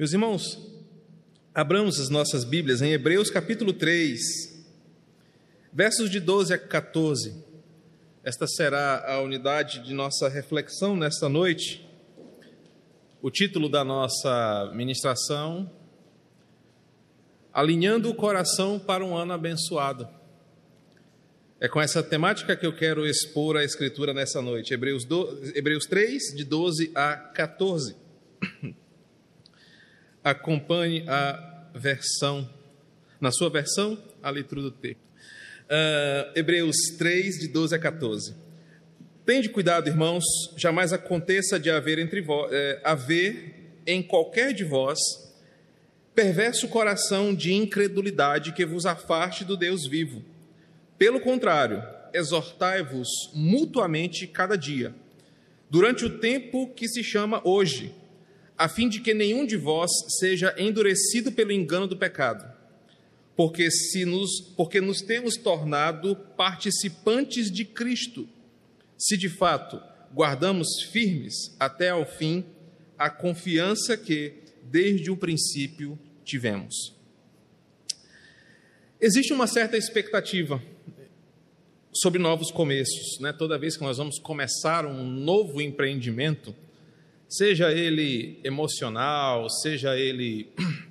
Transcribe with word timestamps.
Meus 0.00 0.14
irmãos, 0.14 0.58
abramos 1.54 2.00
as 2.00 2.08
nossas 2.08 2.42
Bíblias 2.42 2.80
em 2.80 2.90
Hebreus 2.90 3.28
capítulo 3.28 3.70
3, 3.70 4.18
versos 5.70 6.08
de 6.08 6.18
12 6.18 6.54
a 6.54 6.58
14. 6.58 7.44
Esta 8.24 8.46
será 8.46 9.04
a 9.06 9.20
unidade 9.20 9.84
de 9.84 9.92
nossa 9.92 10.26
reflexão 10.26 10.96
nesta 10.96 11.28
noite. 11.28 11.86
O 13.20 13.30
título 13.30 13.68
da 13.68 13.84
nossa 13.84 14.72
ministração: 14.74 15.70
Alinhando 17.52 18.08
o 18.08 18.14
coração 18.14 18.78
para 18.78 19.04
um 19.04 19.14
ano 19.14 19.34
abençoado. 19.34 20.08
É 21.60 21.68
com 21.68 21.78
essa 21.78 22.02
temática 22.02 22.56
que 22.56 22.64
eu 22.64 22.74
quero 22.74 23.06
expor 23.06 23.54
a 23.54 23.64
Escritura 23.64 24.14
nessa 24.14 24.40
noite. 24.40 24.72
Hebreus, 24.72 25.04
do, 25.04 25.28
Hebreus 25.54 25.84
3, 25.84 26.34
de 26.34 26.44
12 26.44 26.90
a 26.94 27.16
14. 27.16 28.08
Acompanhe 30.30 31.04
a 31.08 31.70
versão, 31.74 32.48
na 33.20 33.32
sua 33.32 33.50
versão, 33.50 34.00
a 34.22 34.30
leitura 34.30 34.62
do 34.62 34.70
texto. 34.70 35.00
Uh, 35.64 36.38
Hebreus 36.38 36.76
3, 36.96 37.40
de 37.40 37.48
12 37.48 37.74
a 37.74 37.78
14. 37.80 38.36
Tende 39.26 39.48
cuidado, 39.48 39.88
irmãos, 39.88 40.24
jamais 40.56 40.92
aconteça 40.92 41.58
de 41.58 41.68
haver, 41.68 41.98
entre 41.98 42.20
vós, 42.20 42.48
eh, 42.52 42.80
haver 42.84 43.82
em 43.86 44.02
qualquer 44.02 44.52
de 44.52 44.64
vós 44.64 44.98
perverso 46.14 46.68
coração 46.68 47.34
de 47.34 47.52
incredulidade 47.52 48.52
que 48.52 48.64
vos 48.64 48.86
afaste 48.86 49.44
do 49.44 49.56
Deus 49.56 49.86
vivo. 49.86 50.24
Pelo 50.96 51.20
contrário, 51.20 51.82
exortai-vos 52.12 53.08
mutuamente 53.34 54.26
cada 54.26 54.56
dia, 54.56 54.94
durante 55.68 56.04
o 56.04 56.18
tempo 56.18 56.68
que 56.74 56.88
se 56.88 57.02
chama 57.02 57.40
hoje 57.44 57.94
a 58.60 58.68
fim 58.68 58.90
de 58.90 59.00
que 59.00 59.14
nenhum 59.14 59.46
de 59.46 59.56
vós 59.56 59.90
seja 60.18 60.54
endurecido 60.58 61.32
pelo 61.32 61.50
engano 61.50 61.86
do 61.86 61.96
pecado. 61.96 62.44
Porque 63.34 63.70
se 63.70 64.04
nos, 64.04 64.38
porque 64.54 64.82
nos 64.82 65.00
temos 65.00 65.38
tornado 65.38 66.14
participantes 66.14 67.50
de 67.50 67.64
Cristo, 67.64 68.28
se 68.98 69.16
de 69.16 69.30
fato 69.30 69.80
guardamos 70.12 70.82
firmes 70.92 71.56
até 71.58 71.88
ao 71.88 72.04
fim 72.04 72.44
a 72.98 73.08
confiança 73.08 73.96
que 73.96 74.34
desde 74.64 75.10
o 75.10 75.16
princípio 75.16 75.98
tivemos. 76.22 76.94
Existe 79.00 79.32
uma 79.32 79.46
certa 79.46 79.78
expectativa 79.78 80.62
sobre 81.94 82.20
novos 82.20 82.50
começos, 82.50 83.18
né? 83.20 83.32
Toda 83.32 83.58
vez 83.58 83.78
que 83.78 83.82
nós 83.82 83.96
vamos 83.96 84.18
começar 84.18 84.84
um 84.84 85.02
novo 85.02 85.62
empreendimento, 85.62 86.54
seja 87.30 87.72
ele 87.72 88.40
emocional, 88.42 89.48
seja 89.48 89.96
ele 89.96 90.52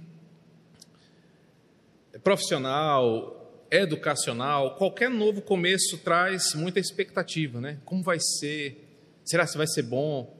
profissional, 2.23 3.67
educacional, 3.69 4.75
qualquer 4.75 5.09
novo 5.09 5.41
começo 5.41 5.97
traz 5.97 6.53
muita 6.55 6.79
expectativa, 6.79 7.59
né? 7.59 7.79
Como 7.83 8.01
vai 8.01 8.17
ser? 8.19 8.87
Será 9.25 9.45
que 9.45 9.57
vai 9.57 9.67
ser 9.67 9.83
bom? 9.83 10.35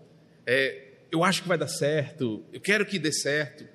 É, 0.48 0.88
eu 1.12 1.24
acho 1.24 1.42
que 1.42 1.48
vai 1.48 1.58
dar 1.58 1.68
certo, 1.68 2.46
eu 2.54 2.62
quero 2.62 2.86
que 2.86 2.98
dê 2.98 3.12
certo. 3.12 3.68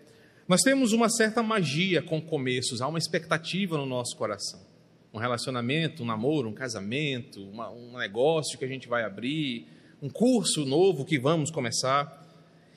Nós 0.48 0.62
temos 0.62 0.92
uma 0.92 1.08
certa 1.08 1.42
magia 1.42 2.02
com 2.02 2.20
começos, 2.20 2.80
há 2.80 2.88
uma 2.88 2.98
expectativa 2.98 3.76
no 3.76 3.86
nosso 3.86 4.16
coração. 4.16 4.64
Um 5.12 5.18
relacionamento, 5.18 6.02
um 6.02 6.06
namoro, 6.06 6.48
um 6.48 6.54
casamento, 6.54 7.42
uma, 7.48 7.70
um 7.70 7.98
negócio 7.98 8.58
que 8.58 8.64
a 8.64 8.68
gente 8.68 8.88
vai 8.88 9.04
abrir, 9.04 9.68
um 10.02 10.08
curso 10.08 10.64
novo 10.64 11.04
que 11.04 11.18
vamos 11.18 11.50
começar. 11.50 12.22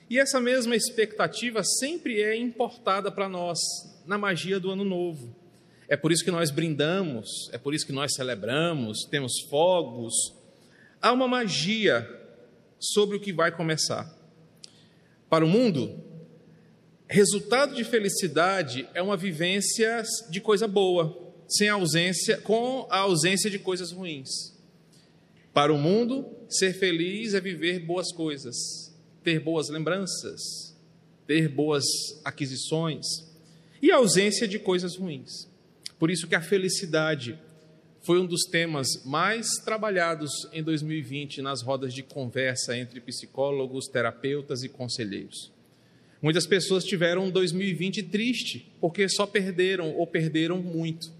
E 0.10 0.18
essa 0.18 0.40
mesma 0.40 0.76
expectativa 0.76 1.64
sempre 1.64 2.22
é 2.22 2.36
importada 2.36 3.12
para 3.12 3.28
nós 3.28 3.59
na 4.06 4.18
magia 4.18 4.59
do 4.59 4.72
ano 4.72 4.86
novo. 4.86 5.36
É 5.90 5.96
por 5.96 6.12
isso 6.12 6.24
que 6.24 6.32
nós 6.32 6.52
brindamos, 6.52 7.50
é 7.52 7.58
por 7.58 7.74
isso 7.74 7.86
que 7.86 7.94
nós 7.94 8.14
celebramos, 8.14 9.06
temos 9.09 9.41
fogos. 9.50 10.14
Há 11.02 11.12
uma 11.12 11.28
magia 11.28 12.08
sobre 12.80 13.18
o 13.18 13.20
que 13.20 13.31
vai 13.31 13.52
começar. 13.52 14.14
Para 15.30 15.46
o 15.46 15.47
mundo, 15.47 16.03
resultado 17.08 17.75
de 17.75 17.84
felicidade 17.84 18.88
é 18.94 19.02
uma 19.02 19.18
vivência 19.18 20.03
de 20.30 20.41
coisa 20.41 20.68
boa, 20.68 21.18
sem 21.47 21.70
ausência, 21.70 22.38
com 22.38 22.88
a 22.90 23.00
ausência 23.00 23.50
de 23.50 23.59
coisas 23.59 23.91
ruins. 23.91 24.56
Para 25.57 25.73
o 25.73 25.78
mundo, 25.79 26.23
ser 26.47 26.72
feliz 26.72 27.34
é 27.34 27.41
viver 27.41 27.79
boas 27.79 28.12
coisas, 28.12 28.56
ter 29.23 29.40
boas 29.40 29.69
lembranças, 29.69 30.40
ter 31.25 31.50
boas 31.50 31.84
aquisições 32.23 33.03
e 33.81 33.91
a 33.91 33.96
ausência 33.96 34.47
de 34.47 34.59
coisas 34.59 34.96
ruins. 34.96 35.50
Por 35.97 36.12
isso 36.12 36.28
que 36.28 36.35
a 36.35 36.41
felicidade 36.41 37.40
foi 38.03 38.19
um 38.19 38.28
dos 38.28 38.44
temas 38.44 39.03
mais 39.03 39.47
trabalhados 39.66 40.29
em 40.53 40.62
2020 40.62 41.41
nas 41.41 41.63
rodas 41.63 41.91
de 41.91 42.03
conversa 42.03 42.78
entre 42.78 43.01
psicólogos, 43.01 43.88
terapeutas 43.88 44.62
e 44.62 44.69
conselheiros. 44.69 45.51
Muitas 46.22 46.46
pessoas 46.46 46.84
tiveram 46.84 47.23
um 47.25 47.31
2020 47.31 48.03
triste 48.03 48.72
porque 48.79 49.09
só 49.09 49.25
perderam 49.25 49.91
ou 49.96 50.06
perderam 50.06 50.62
muito. 50.62 51.12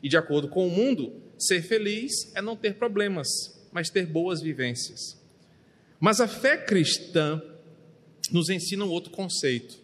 E 0.00 0.08
de 0.08 0.16
acordo 0.16 0.46
com 0.46 0.64
o 0.64 0.70
mundo, 0.70 1.12
ser 1.36 1.60
feliz 1.60 2.12
é 2.36 2.40
não 2.40 2.54
ter 2.54 2.74
problemas, 2.74 3.26
mas 3.72 3.90
ter 3.90 4.06
boas 4.06 4.40
vivências. 4.40 5.18
Mas 5.98 6.20
a 6.20 6.26
fé 6.26 6.56
cristã 6.56 7.42
nos 8.32 8.48
ensina 8.48 8.84
um 8.84 8.90
outro 8.90 9.10
conceito. 9.10 9.78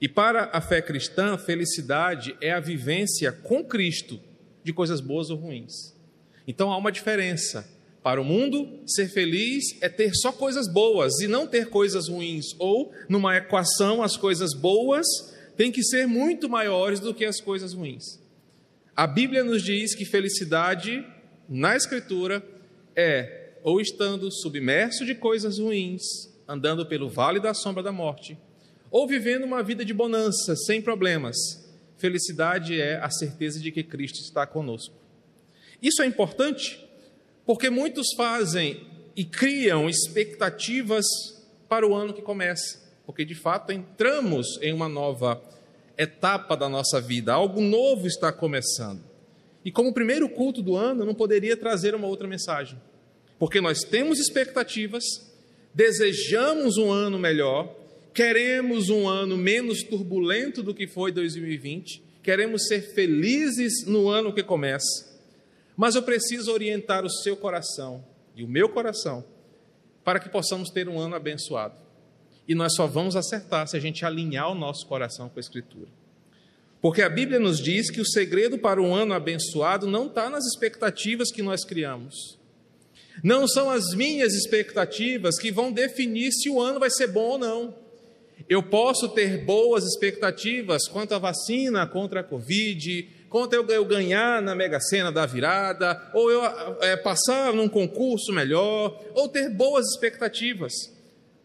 E 0.00 0.08
para 0.08 0.50
a 0.52 0.60
fé 0.60 0.82
cristã, 0.82 1.36
felicidade 1.38 2.36
é 2.40 2.52
a 2.52 2.60
vivência 2.60 3.32
com 3.32 3.64
Cristo 3.64 4.20
de 4.62 4.72
coisas 4.72 5.00
boas 5.00 5.30
ou 5.30 5.36
ruins. 5.36 5.94
Então 6.46 6.72
há 6.72 6.76
uma 6.76 6.92
diferença. 6.92 7.68
Para 8.02 8.20
o 8.20 8.24
mundo, 8.24 8.82
ser 8.86 9.08
feliz 9.08 9.80
é 9.80 9.88
ter 9.88 10.14
só 10.14 10.30
coisas 10.30 10.68
boas 10.68 11.20
e 11.20 11.26
não 11.26 11.46
ter 11.46 11.70
coisas 11.70 12.08
ruins. 12.08 12.54
Ou, 12.58 12.92
numa 13.08 13.36
equação, 13.36 14.02
as 14.02 14.14
coisas 14.14 14.52
boas 14.52 15.06
têm 15.56 15.72
que 15.72 15.82
ser 15.82 16.06
muito 16.06 16.48
maiores 16.48 17.00
do 17.00 17.14
que 17.14 17.24
as 17.24 17.40
coisas 17.40 17.72
ruins. 17.72 18.20
A 18.94 19.06
Bíblia 19.06 19.42
nos 19.42 19.62
diz 19.62 19.94
que 19.94 20.04
felicidade, 20.04 21.04
na 21.48 21.74
Escritura, 21.76 22.44
é 22.96 23.44
ou 23.62 23.80
estando 23.80 24.30
submerso 24.30 25.06
de 25.06 25.14
coisas 25.14 25.58
ruins, 25.58 26.02
andando 26.46 26.84
pelo 26.84 27.08
vale 27.08 27.40
da 27.40 27.54
sombra 27.54 27.82
da 27.82 27.90
morte, 27.90 28.36
ou 28.90 29.08
vivendo 29.08 29.44
uma 29.44 29.62
vida 29.62 29.84
de 29.84 29.94
bonança, 29.94 30.54
sem 30.54 30.82
problemas. 30.82 31.36
Felicidade 31.96 32.80
é 32.80 32.96
a 32.96 33.10
certeza 33.10 33.58
de 33.58 33.72
que 33.72 33.82
Cristo 33.82 34.20
está 34.20 34.46
conosco. 34.46 34.94
Isso 35.80 36.02
é 36.02 36.06
importante 36.06 36.86
porque 37.46 37.70
muitos 37.70 38.08
fazem 38.16 38.86
e 39.16 39.24
criam 39.24 39.88
expectativas 39.88 41.04
para 41.68 41.86
o 41.86 41.94
ano 41.94 42.12
que 42.12 42.22
começa, 42.22 42.80
porque 43.06 43.24
de 43.24 43.34
fato 43.34 43.72
entramos 43.72 44.58
em 44.60 44.72
uma 44.72 44.88
nova 44.88 45.42
etapa 45.96 46.56
da 46.56 46.68
nossa 46.68 47.00
vida, 47.00 47.32
algo 47.32 47.60
novo 47.60 48.06
está 48.06 48.32
começando. 48.32 49.13
E 49.64 49.72
como 49.72 49.94
primeiro 49.94 50.28
culto 50.28 50.60
do 50.60 50.76
ano, 50.76 51.04
não 51.04 51.14
poderia 51.14 51.56
trazer 51.56 51.94
uma 51.94 52.06
outra 52.06 52.28
mensagem, 52.28 52.78
porque 53.38 53.60
nós 53.60 53.80
temos 53.80 54.18
expectativas, 54.18 55.04
desejamos 55.72 56.76
um 56.76 56.92
ano 56.92 57.18
melhor, 57.18 57.74
queremos 58.12 58.90
um 58.90 59.08
ano 59.08 59.36
menos 59.36 59.82
turbulento 59.82 60.62
do 60.62 60.74
que 60.74 60.86
foi 60.86 61.10
2020, 61.10 62.02
queremos 62.22 62.66
ser 62.66 62.82
felizes 62.94 63.86
no 63.86 64.08
ano 64.08 64.32
que 64.34 64.42
começa, 64.42 65.12
mas 65.76 65.94
eu 65.94 66.02
preciso 66.02 66.52
orientar 66.52 67.04
o 67.04 67.10
seu 67.10 67.36
coração 67.36 68.04
e 68.36 68.44
o 68.44 68.48
meu 68.48 68.68
coração 68.68 69.24
para 70.04 70.20
que 70.20 70.28
possamos 70.28 70.68
ter 70.68 70.88
um 70.88 71.00
ano 71.00 71.16
abençoado. 71.16 71.74
E 72.46 72.54
nós 72.54 72.74
só 72.74 72.86
vamos 72.86 73.16
acertar 73.16 73.66
se 73.66 73.76
a 73.76 73.80
gente 73.80 74.04
alinhar 74.04 74.50
o 74.50 74.54
nosso 74.54 74.86
coração 74.86 75.30
com 75.30 75.38
a 75.38 75.40
Escritura. 75.40 75.88
Porque 76.84 77.00
a 77.00 77.08
Bíblia 77.08 77.40
nos 77.40 77.60
diz 77.60 77.90
que 77.90 78.02
o 78.02 78.04
segredo 78.04 78.58
para 78.58 78.78
um 78.78 78.94
ano 78.94 79.14
abençoado 79.14 79.86
não 79.86 80.06
está 80.06 80.28
nas 80.28 80.44
expectativas 80.44 81.32
que 81.32 81.40
nós 81.40 81.64
criamos. 81.64 82.38
Não 83.22 83.48
são 83.48 83.70
as 83.70 83.94
minhas 83.94 84.34
expectativas 84.34 85.38
que 85.38 85.50
vão 85.50 85.72
definir 85.72 86.30
se 86.30 86.50
o 86.50 86.60
ano 86.60 86.78
vai 86.78 86.90
ser 86.90 87.06
bom 87.06 87.22
ou 87.22 87.38
não. 87.38 87.74
Eu 88.46 88.62
posso 88.62 89.08
ter 89.08 89.46
boas 89.46 89.82
expectativas 89.84 90.86
quanto 90.86 91.14
à 91.14 91.18
vacina 91.18 91.86
contra 91.86 92.20
a 92.20 92.22
Covid, 92.22 93.08
quanto 93.30 93.54
eu 93.54 93.84
ganhar 93.86 94.42
na 94.42 94.54
Mega 94.54 94.78
Sena 94.78 95.10
da 95.10 95.24
virada, 95.24 96.10
ou 96.12 96.30
eu 96.30 96.44
é, 96.82 96.98
passar 96.98 97.54
num 97.54 97.66
concurso 97.66 98.30
melhor, 98.30 99.02
ou 99.14 99.26
ter 99.26 99.48
boas 99.48 99.86
expectativas, 99.86 100.74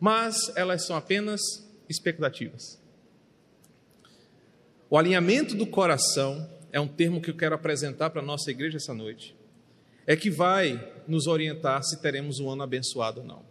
mas 0.02 0.36
elas 0.58 0.86
são 0.86 0.98
apenas 0.98 1.40
expectativas. 1.88 2.78
O 4.90 4.98
alinhamento 4.98 5.56
do 5.56 5.68
coração 5.68 6.50
é 6.72 6.80
um 6.80 6.88
termo 6.88 7.22
que 7.22 7.30
eu 7.30 7.36
quero 7.36 7.56
apresentar 7.56 8.10
para 8.10 8.22
a 8.22 8.26
nossa 8.26 8.50
igreja 8.50 8.78
essa 8.78 8.94
noite 8.94 9.36
é 10.10 10.16
que 10.16 10.32
vai 10.32 10.92
nos 11.08 11.28
orientar 11.28 11.84
se 11.84 12.02
teremos 12.02 12.40
um 12.40 12.50
ano 12.50 12.64
abençoado 12.64 13.22
ou 13.22 13.28
não. 13.28 13.44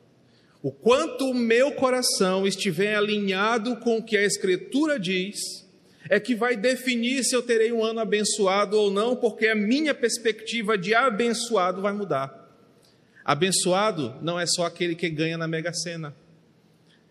O 0.60 0.72
quanto 0.72 1.30
o 1.30 1.34
meu 1.34 1.70
coração 1.70 2.44
estiver 2.48 2.96
alinhado 2.96 3.76
com 3.76 3.98
o 3.98 4.02
que 4.02 4.16
a 4.16 4.24
Escritura 4.24 4.98
diz, 4.98 5.38
é 6.10 6.18
que 6.18 6.34
vai 6.34 6.56
definir 6.56 7.22
se 7.22 7.36
eu 7.36 7.42
terei 7.42 7.70
um 7.70 7.84
ano 7.84 8.00
abençoado 8.00 8.76
ou 8.76 8.90
não, 8.90 9.14
porque 9.14 9.46
a 9.46 9.54
minha 9.54 9.94
perspectiva 9.94 10.76
de 10.76 10.96
abençoado 10.96 11.80
vai 11.80 11.92
mudar. 11.92 12.52
Abençoado 13.24 14.16
não 14.20 14.36
é 14.36 14.44
só 14.44 14.66
aquele 14.66 14.96
que 14.96 15.08
ganha 15.08 15.38
na 15.38 15.46
Mega 15.46 15.72
Sena. 15.72 16.12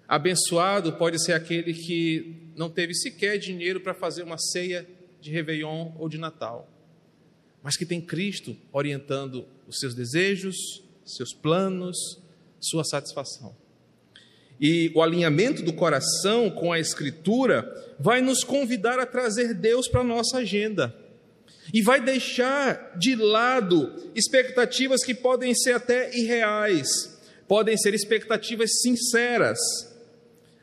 Abençoado 0.05 0.91
pode 0.91 1.23
ser 1.23 1.31
aquele 1.31 1.73
que 1.73 2.46
não 2.57 2.69
teve 2.69 2.95
sequer 2.95 3.37
dinheiro 3.37 3.79
para 3.79 3.93
fazer 3.93 4.23
uma 4.23 4.37
ceia 4.37 4.85
de 5.21 5.31
Réveillon 5.31 5.91
ou 5.97 6.09
de 6.09 6.17
Natal, 6.17 6.67
mas 7.61 7.77
que 7.77 7.85
tem 7.85 8.01
Cristo 8.01 8.57
orientando 8.73 9.45
os 9.67 9.79
seus 9.79 9.93
desejos, 9.93 10.83
seus 11.05 11.33
planos, 11.33 12.19
sua 12.59 12.83
satisfação. 12.83 13.55
E 14.59 14.91
o 14.95 15.03
alinhamento 15.03 15.61
do 15.61 15.71
coração 15.71 16.49
com 16.49 16.73
a 16.73 16.79
Escritura 16.79 17.95
vai 17.99 18.21
nos 18.21 18.43
convidar 18.43 18.99
a 18.99 19.05
trazer 19.05 19.53
Deus 19.53 19.87
para 19.87 20.01
a 20.01 20.03
nossa 20.03 20.39
agenda. 20.39 20.95
E 21.71 21.81
vai 21.81 22.01
deixar 22.01 22.97
de 22.97 23.15
lado 23.15 24.11
expectativas 24.15 25.03
que 25.03 25.13
podem 25.13 25.53
ser 25.53 25.73
até 25.73 26.17
irreais, 26.17 26.87
podem 27.47 27.77
ser 27.77 27.93
expectativas 27.93 28.81
sinceras. 28.81 29.59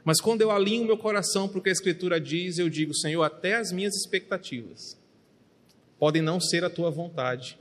Mas 0.05 0.21
quando 0.21 0.43
eu 0.43 0.51
alinho 0.51 0.85
meu 0.85 0.99
coração 0.99 1.49
para 1.49 1.59
o 1.59 1.63
que 1.63 1.71
a 1.71 1.73
Escritura 1.73 2.21
diz, 2.21 2.59
eu 2.59 2.69
digo, 2.69 2.95
Senhor, 2.95 3.23
até 3.23 3.55
as 3.55 3.73
minhas 3.73 3.95
expectativas 3.95 5.03
podem 5.99 6.21
não 6.21 6.39
ser 6.39 6.65
a 6.65 6.71
tua 6.71 6.91
vontade. 6.91 7.59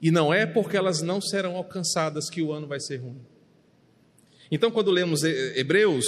E 0.00 0.10
não 0.10 0.32
é 0.32 0.46
porque 0.46 0.76
elas 0.76 1.02
não 1.02 1.20
serão 1.20 1.56
alcançadas 1.56 2.30
que 2.30 2.40
o 2.40 2.52
ano 2.52 2.66
vai 2.66 2.78
ser 2.78 2.98
ruim. 2.98 3.20
Então, 4.50 4.70
quando 4.70 4.90
lemos 4.90 5.24
Hebreus, 5.24 6.04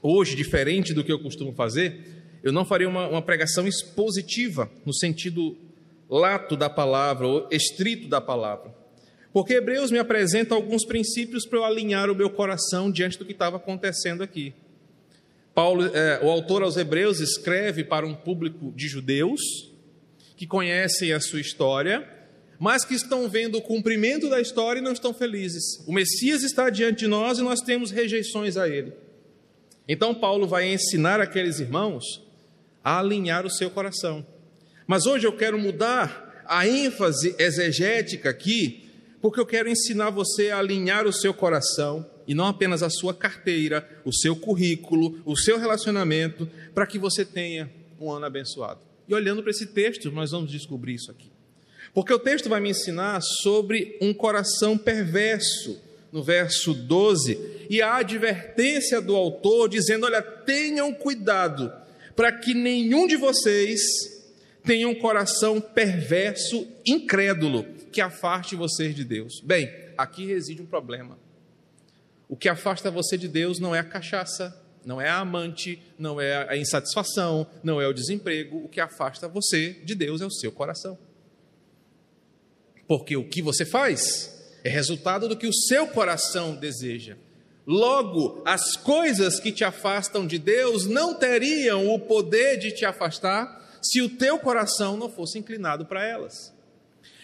hoje, 0.00 0.34
diferente 0.34 0.94
do 0.94 1.04
que 1.04 1.12
eu 1.12 1.18
costumo 1.18 1.52
fazer, 1.52 2.22
eu 2.42 2.52
não 2.52 2.64
faria 2.64 2.88
uma, 2.88 3.08
uma 3.08 3.22
pregação 3.22 3.66
expositiva, 3.66 4.70
no 4.86 4.94
sentido 4.94 5.56
lato 6.08 6.56
da 6.56 6.70
palavra, 6.70 7.26
ou 7.26 7.48
estrito 7.50 8.08
da 8.08 8.20
palavra. 8.20 8.74
Porque 9.32 9.54
Hebreus 9.54 9.90
me 9.90 9.98
apresenta 9.98 10.54
alguns 10.54 10.84
princípios 10.84 11.46
para 11.46 11.58
eu 11.58 11.64
alinhar 11.64 12.10
o 12.10 12.14
meu 12.14 12.30
coração 12.30 12.90
diante 12.90 13.18
do 13.18 13.24
que 13.24 13.32
estava 13.32 13.56
acontecendo 13.56 14.22
aqui. 14.22 14.54
Paulo, 15.54 15.84
é, 15.84 16.20
o 16.22 16.30
autor 16.30 16.62
aos 16.62 16.76
Hebreus 16.76 17.20
escreve 17.20 17.84
para 17.84 18.06
um 18.06 18.14
público 18.14 18.72
de 18.74 18.88
judeus 18.88 19.40
que 20.36 20.46
conhecem 20.46 21.12
a 21.12 21.20
sua 21.20 21.40
história 21.40 22.08
mas 22.62 22.84
que 22.84 22.94
estão 22.94 23.28
vendo 23.28 23.58
o 23.58 23.60
cumprimento 23.60 24.30
da 24.30 24.40
história 24.40 24.78
e 24.78 24.82
não 24.84 24.92
estão 24.92 25.12
felizes. 25.12 25.82
O 25.84 25.92
Messias 25.92 26.44
está 26.44 26.70
diante 26.70 27.00
de 27.00 27.06
nós 27.08 27.40
e 27.40 27.42
nós 27.42 27.60
temos 27.60 27.90
rejeições 27.90 28.56
a 28.56 28.68
ele. 28.68 28.92
Então, 29.88 30.14
Paulo 30.14 30.46
vai 30.46 30.72
ensinar 30.72 31.20
aqueles 31.20 31.58
irmãos 31.58 32.04
a 32.84 33.00
alinhar 33.00 33.44
o 33.44 33.50
seu 33.50 33.68
coração. 33.68 34.24
Mas 34.86 35.06
hoje 35.06 35.26
eu 35.26 35.36
quero 35.36 35.58
mudar 35.58 36.44
a 36.46 36.64
ênfase 36.64 37.34
exegética 37.36 38.30
aqui, 38.30 38.88
porque 39.20 39.40
eu 39.40 39.46
quero 39.46 39.68
ensinar 39.68 40.10
você 40.10 40.52
a 40.52 40.60
alinhar 40.60 41.04
o 41.04 41.12
seu 41.12 41.34
coração 41.34 42.08
e 42.26 42.34
não 42.34 42.46
apenas 42.46 42.82
a 42.82 42.90
sua 42.90 43.14
carteira, 43.14 43.88
o 44.04 44.12
seu 44.12 44.36
currículo, 44.36 45.20
o 45.24 45.36
seu 45.36 45.58
relacionamento, 45.58 46.48
para 46.74 46.86
que 46.86 46.98
você 46.98 47.24
tenha 47.24 47.70
um 48.00 48.10
ano 48.10 48.26
abençoado. 48.26 48.80
E 49.08 49.14
olhando 49.14 49.42
para 49.42 49.50
esse 49.50 49.66
texto, 49.66 50.10
nós 50.10 50.30
vamos 50.30 50.50
descobrir 50.50 50.94
isso 50.94 51.10
aqui. 51.10 51.30
Porque 51.94 52.12
o 52.12 52.18
texto 52.18 52.48
vai 52.48 52.60
me 52.60 52.70
ensinar 52.70 53.20
sobre 53.20 53.98
um 54.00 54.14
coração 54.14 54.78
perverso, 54.78 55.78
no 56.10 56.22
verso 56.22 56.72
12, 56.72 57.66
e 57.68 57.82
a 57.82 57.96
advertência 57.96 59.00
do 59.00 59.14
autor 59.14 59.68
dizendo: 59.68 60.06
olha, 60.06 60.22
tenham 60.22 60.92
cuidado 60.94 61.72
para 62.14 62.32
que 62.32 62.54
nenhum 62.54 63.06
de 63.06 63.16
vocês 63.16 63.80
tenha 64.64 64.88
um 64.88 64.94
coração 64.94 65.60
perverso, 65.60 66.66
incrédulo, 66.86 67.64
que 67.90 68.00
afaste 68.00 68.54
vocês 68.54 68.94
de 68.94 69.04
Deus. 69.04 69.40
Bem, 69.40 69.70
aqui 69.96 70.26
reside 70.26 70.62
um 70.62 70.66
problema. 70.66 71.18
O 72.32 72.36
que 72.36 72.48
afasta 72.48 72.90
você 72.90 73.18
de 73.18 73.28
Deus 73.28 73.58
não 73.58 73.74
é 73.74 73.80
a 73.80 73.84
cachaça, 73.84 74.58
não 74.86 74.98
é 74.98 75.06
a 75.06 75.18
amante, 75.18 75.78
não 75.98 76.18
é 76.18 76.48
a 76.48 76.56
insatisfação, 76.56 77.46
não 77.62 77.78
é 77.78 77.86
o 77.86 77.92
desemprego. 77.92 78.64
O 78.64 78.70
que 78.70 78.80
afasta 78.80 79.28
você 79.28 79.74
de 79.84 79.94
Deus 79.94 80.22
é 80.22 80.24
o 80.24 80.30
seu 80.30 80.50
coração. 80.50 80.98
Porque 82.88 83.18
o 83.18 83.28
que 83.28 83.42
você 83.42 83.66
faz 83.66 84.58
é 84.64 84.70
resultado 84.70 85.28
do 85.28 85.36
que 85.36 85.46
o 85.46 85.52
seu 85.52 85.86
coração 85.88 86.56
deseja. 86.56 87.18
Logo, 87.66 88.42
as 88.46 88.76
coisas 88.78 89.38
que 89.38 89.52
te 89.52 89.62
afastam 89.62 90.26
de 90.26 90.38
Deus 90.38 90.86
não 90.86 91.12
teriam 91.12 91.92
o 91.92 92.00
poder 92.00 92.56
de 92.56 92.72
te 92.72 92.86
afastar 92.86 93.78
se 93.82 94.00
o 94.00 94.08
teu 94.08 94.38
coração 94.38 94.96
não 94.96 95.10
fosse 95.10 95.38
inclinado 95.38 95.84
para 95.84 96.02
elas. 96.02 96.50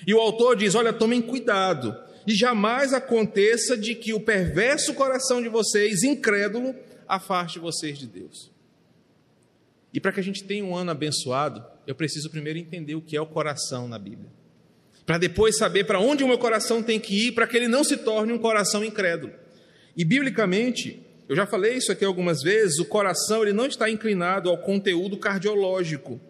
E 0.07 0.13
o 0.13 0.21
autor 0.21 0.55
diz: 0.55 0.75
Olha, 0.75 0.93
tomem 0.93 1.23
cuidado, 1.23 1.97
e 2.29 2.35
jamais 2.35 2.93
aconteça 2.93 3.77
de 3.77 3.97
que 3.97 4.13
o 4.13 4.21
perverso 4.21 4.95
coração 4.95 5.43
de 5.43 5.49
vocês, 5.49 6.05
incrédulo, 6.05 6.75
afaste 7.09 7.59
vocês 7.59 7.99
de 7.99 8.07
Deus. 8.07 8.53
E 9.93 9.99
para 9.99 10.13
que 10.13 10.21
a 10.21 10.23
gente 10.23 10.45
tenha 10.45 10.65
um 10.65 10.77
ano 10.77 10.93
abençoado, 10.93 11.65
eu 11.87 11.95
preciso 11.95 12.31
primeiro 12.31 12.59
entender 12.59 12.95
o 12.95 13.01
que 13.01 13.17
é 13.17 13.21
o 13.21 13.27
coração 13.27 13.89
na 13.89 13.99
Bíblia 13.99 14.39
para 15.09 15.17
depois 15.17 15.57
saber 15.57 15.85
para 15.85 15.99
onde 15.99 16.23
o 16.23 16.29
meu 16.29 16.37
coração 16.37 16.83
tem 16.83 17.01
que 17.01 17.29
ir, 17.29 17.33
para 17.33 17.47
que 17.47 17.57
ele 17.57 17.67
não 17.67 17.83
se 17.83 17.97
torne 17.97 18.31
um 18.31 18.39
coração 18.39 18.85
incrédulo. 18.85 19.33
E 19.97 20.05
biblicamente, 20.05 21.03
eu 21.27 21.35
já 21.35 21.47
falei 21.47 21.79
isso 21.79 21.91
aqui 21.91 22.05
algumas 22.05 22.43
vezes, 22.43 22.79
o 22.79 22.85
coração 22.85 23.41
ele 23.41 23.55
não 23.55 23.65
está 23.65 23.89
inclinado 23.89 24.51
ao 24.51 24.59
conteúdo 24.59 25.17
cardiológico, 25.17 26.21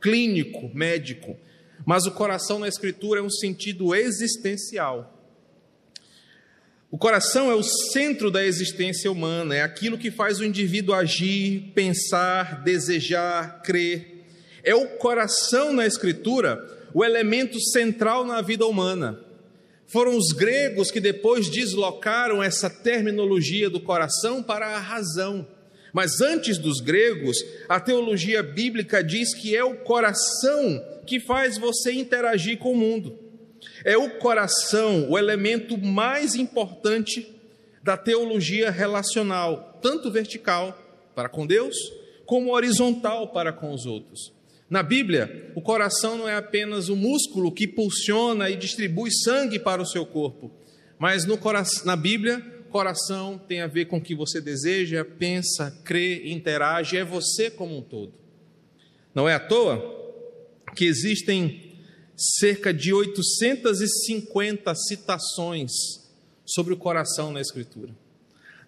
clínico, 0.00 0.68
médico, 0.74 1.38
mas 1.86 2.06
o 2.06 2.10
coração 2.10 2.58
na 2.58 2.66
escritura 2.66 3.20
é 3.20 3.22
um 3.22 3.30
sentido 3.30 3.94
existencial. 3.94 5.13
O 6.94 6.96
coração 6.96 7.50
é 7.50 7.54
o 7.56 7.62
centro 7.64 8.30
da 8.30 8.46
existência 8.46 9.10
humana, 9.10 9.56
é 9.56 9.62
aquilo 9.62 9.98
que 9.98 10.12
faz 10.12 10.38
o 10.38 10.44
indivíduo 10.44 10.94
agir, 10.94 11.72
pensar, 11.74 12.62
desejar, 12.62 13.62
crer. 13.62 14.22
É 14.62 14.76
o 14.76 14.86
coração 14.90 15.72
na 15.72 15.88
escritura 15.88 16.64
o 16.94 17.04
elemento 17.04 17.58
central 17.58 18.24
na 18.24 18.40
vida 18.40 18.64
humana. 18.64 19.18
Foram 19.88 20.16
os 20.16 20.30
gregos 20.30 20.92
que 20.92 21.00
depois 21.00 21.48
deslocaram 21.48 22.40
essa 22.40 22.70
terminologia 22.70 23.68
do 23.68 23.80
coração 23.80 24.40
para 24.40 24.68
a 24.68 24.78
razão. 24.78 25.44
Mas 25.92 26.20
antes 26.20 26.58
dos 26.58 26.78
gregos, 26.78 27.38
a 27.68 27.80
teologia 27.80 28.40
bíblica 28.40 29.02
diz 29.02 29.34
que 29.34 29.56
é 29.56 29.64
o 29.64 29.78
coração 29.78 30.80
que 31.04 31.18
faz 31.18 31.58
você 31.58 31.90
interagir 31.90 32.56
com 32.58 32.70
o 32.70 32.76
mundo. 32.76 33.23
É 33.84 33.96
o 33.96 34.18
coração 34.18 35.10
o 35.10 35.18
elemento 35.18 35.76
mais 35.76 36.34
importante 36.34 37.30
da 37.82 37.96
teologia 37.96 38.70
relacional, 38.70 39.78
tanto 39.82 40.10
vertical 40.10 40.76
para 41.14 41.28
com 41.28 41.46
Deus, 41.46 41.76
como 42.24 42.54
horizontal 42.54 43.28
para 43.28 43.52
com 43.52 43.72
os 43.72 43.84
outros. 43.84 44.32
Na 44.70 44.82
Bíblia, 44.82 45.52
o 45.54 45.60
coração 45.60 46.16
não 46.16 46.28
é 46.28 46.34
apenas 46.34 46.88
o 46.88 46.96
músculo 46.96 47.52
que 47.52 47.68
pulsiona 47.68 48.48
e 48.48 48.56
distribui 48.56 49.10
sangue 49.12 49.58
para 49.58 49.82
o 49.82 49.86
seu 49.86 50.06
corpo, 50.06 50.50
mas 50.98 51.26
no 51.26 51.36
coração, 51.36 51.84
na 51.84 51.94
Bíblia, 51.94 52.42
coração 52.74 53.38
tem 53.38 53.60
a 53.60 53.68
ver 53.68 53.84
com 53.84 53.98
o 53.98 54.00
que 54.00 54.16
você 54.16 54.40
deseja, 54.40 55.04
pensa, 55.04 55.70
crê, 55.84 56.28
interage, 56.32 56.96
é 56.96 57.04
você 57.04 57.48
como 57.48 57.78
um 57.78 57.80
todo. 57.80 58.12
Não 59.14 59.28
é 59.28 59.34
à 59.34 59.38
toa 59.38 59.78
que 60.74 60.84
existem 60.84 61.73
cerca 62.16 62.72
de 62.72 62.92
850 62.92 64.74
citações 64.74 65.72
sobre 66.44 66.72
o 66.72 66.76
coração 66.76 67.32
na 67.32 67.40
Escritura. 67.40 67.92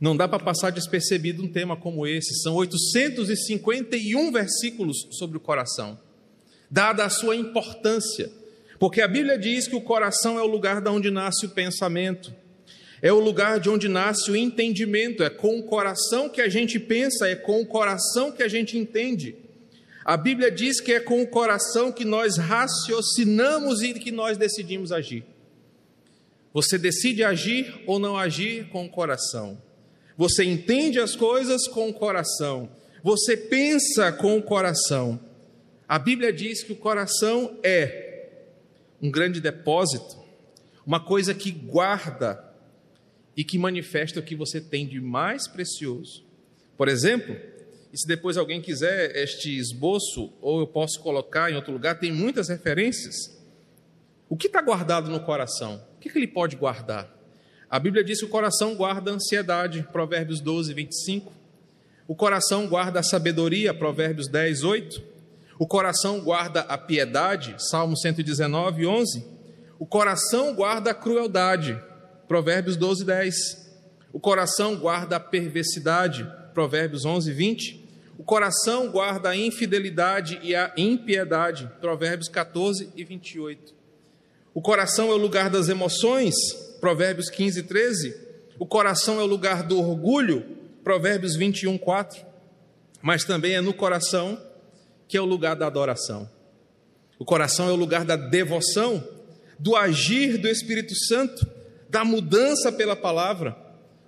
Não 0.00 0.16
dá 0.16 0.28
para 0.28 0.42
passar 0.42 0.70
despercebido 0.70 1.42
um 1.42 1.48
tema 1.48 1.76
como 1.76 2.06
esse. 2.06 2.34
São 2.42 2.54
851 2.54 4.30
versículos 4.30 5.08
sobre 5.12 5.36
o 5.36 5.40
coração, 5.40 5.98
dada 6.70 7.04
a 7.04 7.10
sua 7.10 7.34
importância. 7.36 8.30
Porque 8.78 9.00
a 9.00 9.08
Bíblia 9.08 9.38
diz 9.38 9.66
que 9.66 9.76
o 9.76 9.80
coração 9.80 10.38
é 10.38 10.42
o 10.42 10.46
lugar 10.46 10.82
de 10.82 10.90
onde 10.90 11.10
nasce 11.10 11.46
o 11.46 11.50
pensamento, 11.50 12.34
é 13.00 13.10
o 13.10 13.20
lugar 13.20 13.58
de 13.58 13.70
onde 13.70 13.88
nasce 13.88 14.30
o 14.30 14.36
entendimento, 14.36 15.22
é 15.22 15.30
com 15.30 15.58
o 15.58 15.62
coração 15.62 16.28
que 16.28 16.42
a 16.42 16.48
gente 16.48 16.78
pensa, 16.78 17.28
é 17.28 17.34
com 17.34 17.62
o 17.62 17.66
coração 17.66 18.32
que 18.32 18.42
a 18.42 18.48
gente 18.48 18.76
entende. 18.76 19.34
A 20.06 20.16
Bíblia 20.16 20.52
diz 20.52 20.80
que 20.80 20.92
é 20.92 21.00
com 21.00 21.20
o 21.20 21.26
coração 21.26 21.90
que 21.90 22.04
nós 22.04 22.36
raciocinamos 22.36 23.82
e 23.82 23.92
que 23.94 24.12
nós 24.12 24.38
decidimos 24.38 24.92
agir. 24.92 25.25
Você 26.54 26.78
decide 26.78 27.25
agir 27.25 27.82
ou 27.88 27.98
não 27.98 28.16
agir 28.16 28.68
com 28.68 28.86
o 28.86 28.88
coração. 28.88 29.60
Você 30.16 30.44
entende 30.44 31.00
as 31.00 31.16
coisas 31.16 31.66
com 31.66 31.88
o 31.88 31.92
coração. 31.92 32.70
Você 33.02 33.36
pensa 33.36 34.12
com 34.12 34.38
o 34.38 34.42
coração. 34.42 35.18
A 35.88 35.98
Bíblia 35.98 36.32
diz 36.32 36.62
que 36.62 36.72
o 36.72 36.76
coração 36.76 37.58
é 37.64 38.28
um 39.02 39.10
grande 39.10 39.40
depósito, 39.40 40.18
uma 40.86 41.00
coisa 41.00 41.34
que 41.34 41.50
guarda 41.50 42.44
e 43.36 43.42
que 43.42 43.58
manifesta 43.58 44.20
o 44.20 44.22
que 44.22 44.36
você 44.36 44.60
tem 44.60 44.86
de 44.86 45.00
mais 45.00 45.48
precioso. 45.48 46.25
Por 46.76 46.86
exemplo, 46.86 47.36
e 47.96 47.98
se 47.98 48.06
depois 48.06 48.36
alguém 48.36 48.60
quiser 48.60 49.16
este 49.16 49.56
esboço, 49.58 50.30
ou 50.42 50.60
eu 50.60 50.66
posso 50.66 51.00
colocar 51.00 51.50
em 51.50 51.56
outro 51.56 51.72
lugar, 51.72 51.98
tem 51.98 52.12
muitas 52.12 52.50
referências. 52.50 53.14
O 54.28 54.36
que 54.36 54.48
está 54.48 54.60
guardado 54.60 55.10
no 55.10 55.18
coração? 55.18 55.82
O 55.96 56.00
que, 56.00 56.10
que 56.10 56.18
ele 56.18 56.26
pode 56.26 56.56
guardar? 56.56 57.10
A 57.70 57.78
Bíblia 57.78 58.04
diz 58.04 58.18
que 58.18 58.26
o 58.26 58.28
coração 58.28 58.74
guarda 58.74 59.10
a 59.10 59.14
ansiedade, 59.14 59.88
Provérbios 59.90 60.42
12, 60.42 60.74
25. 60.74 61.32
O 62.06 62.14
coração 62.14 62.68
guarda 62.68 63.00
a 63.00 63.02
sabedoria, 63.02 63.72
Provérbios 63.72 64.28
10, 64.28 64.62
8. 64.62 65.02
O 65.58 65.66
coração 65.66 66.20
guarda 66.20 66.60
a 66.60 66.76
piedade, 66.76 67.56
Salmo 67.70 67.96
119, 67.96 68.86
11. 68.86 69.24
O 69.78 69.86
coração 69.86 70.54
guarda 70.54 70.90
a 70.90 70.94
crueldade, 70.94 71.82
Provérbios 72.28 72.76
12, 72.76 73.06
10. 73.06 73.70
O 74.12 74.20
coração 74.20 74.76
guarda 74.76 75.16
a 75.16 75.20
perversidade, 75.20 76.30
Provérbios 76.52 77.06
11, 77.06 77.32
20. 77.32 77.85
O 78.18 78.25
coração 78.25 78.90
guarda 78.90 79.30
a 79.30 79.37
infidelidade 79.37 80.38
e 80.42 80.54
a 80.54 80.73
impiedade, 80.76 81.70
Provérbios 81.80 82.28
14 82.28 82.90
e 82.96 83.04
28. 83.04 83.75
O 84.54 84.62
coração 84.62 85.11
é 85.11 85.14
o 85.14 85.18
lugar 85.18 85.50
das 85.50 85.68
emoções, 85.68 86.35
Provérbios 86.80 87.28
15 87.28 87.61
e 87.61 87.62
13. 87.62 88.16
O 88.58 88.66
coração 88.66 89.20
é 89.20 89.23
o 89.23 89.26
lugar 89.26 89.62
do 89.62 89.78
orgulho, 89.78 90.44
Provérbios 90.82 91.37
21, 91.37 91.76
4. 91.76 92.25
Mas 93.02 93.23
também 93.23 93.54
é 93.54 93.61
no 93.61 93.75
coração 93.75 94.40
que 95.06 95.16
é 95.16 95.20
o 95.20 95.26
lugar 95.26 95.54
da 95.54 95.66
adoração. 95.66 96.28
O 97.18 97.25
coração 97.25 97.68
é 97.68 97.73
o 97.73 97.76
lugar 97.76 98.04
da 98.04 98.16
devoção, 98.16 99.06
do 99.58 99.76
agir 99.76 100.38
do 100.38 100.49
Espírito 100.49 100.94
Santo, 100.94 101.46
da 101.88 102.04
mudança 102.04 102.73
pela 102.73 102.96
palavra. 102.96 103.56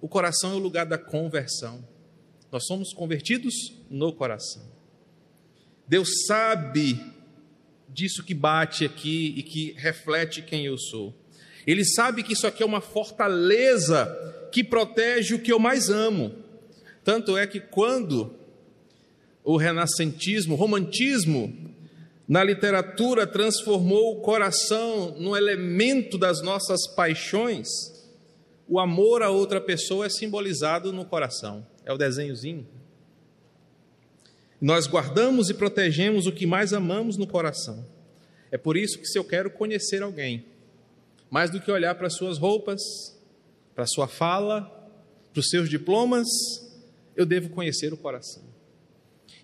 O 0.01 0.09
coração 0.09 0.53
é 0.53 0.55
o 0.55 0.59
lugar 0.59 0.87
da 0.87 0.99
conversão. 0.99 1.85
Nós 2.51 2.67
somos 2.67 2.93
convertidos 2.93 3.55
no 3.91 4.13
coração. 4.13 4.63
Deus 5.87 6.09
sabe 6.27 7.01
disso 7.89 8.23
que 8.23 8.35
bate 8.35 8.85
aqui 8.85 9.35
e 9.37 9.43
que 9.43 9.73
reflete 9.73 10.43
quem 10.43 10.67
eu 10.67 10.79
sou. 10.79 11.15
Ele 11.67 11.85
sabe 11.85 12.23
que 12.23 12.33
isso 12.33 12.47
aqui 12.47 12.63
é 12.63 12.67
uma 12.67 12.81
fortaleza 12.81 14.07
que 14.53 14.65
protege 14.65 15.35
o 15.35 15.39
que 15.39 15.53
eu 15.53 15.59
mais 15.59 15.91
amo. 15.91 16.35
Tanto 17.05 17.37
é 17.37 17.47
que 17.47 17.61
quando 17.61 18.35
o 19.45 19.57
renascentismo, 19.57 20.55
o 20.55 20.57
romantismo 20.57 21.57
na 22.29 22.45
literatura 22.45 23.27
transformou 23.27 24.13
o 24.13 24.21
coração 24.21 25.15
no 25.19 25.35
elemento 25.35 26.19
das 26.19 26.43
nossas 26.43 26.87
paixões, 26.95 27.67
o 28.69 28.79
amor 28.79 29.23
a 29.23 29.31
outra 29.31 29.61
pessoa 29.61 30.05
é 30.05 30.11
simbolizado 30.11 30.93
no 30.93 31.07
coração. 31.07 31.67
É 31.89 31.93
o 31.93 31.97
desenhozinho. 31.97 32.67
Nós 34.61 34.87
guardamos 34.87 35.49
e 35.49 35.55
protegemos 35.55 36.27
o 36.27 36.33
que 36.33 36.47
mais 36.47 36.75
amamos 36.75 37.17
no 37.17 37.27
coração. 37.27 37.83
É 38.51 38.59
por 38.59 38.77
isso 38.77 38.99
que, 38.99 39.07
se 39.07 39.19
eu 39.19 39.25
quero 39.25 39.51
conhecer 39.51 40.03
alguém, 40.03 40.45
mais 41.31 41.51
do 41.51 41.59
que 41.59 41.71
olhar 41.71 41.95
para 41.95 42.11
suas 42.11 42.37
roupas, 42.37 42.83
para 43.75 43.87
sua 43.87 44.07
fala, 44.07 44.63
para 45.33 45.41
os 45.41 45.49
seus 45.49 45.71
diplomas, 45.71 46.27
eu 47.17 47.25
devo 47.25 47.49
conhecer 47.49 47.91
o 47.91 47.97
coração. 47.97 48.43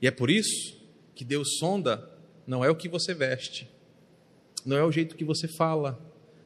E 0.02 0.06
é 0.06 0.10
por 0.10 0.28
isso 0.28 0.78
que 1.14 1.24
Deus 1.24 1.56
sonda 1.58 2.10
não 2.46 2.62
é 2.62 2.68
o 2.68 2.76
que 2.76 2.90
você 2.90 3.14
veste, 3.14 3.70
não 4.66 4.76
é 4.76 4.84
o 4.84 4.92
jeito 4.92 5.16
que 5.16 5.24
você 5.24 5.48
fala, 5.48 5.98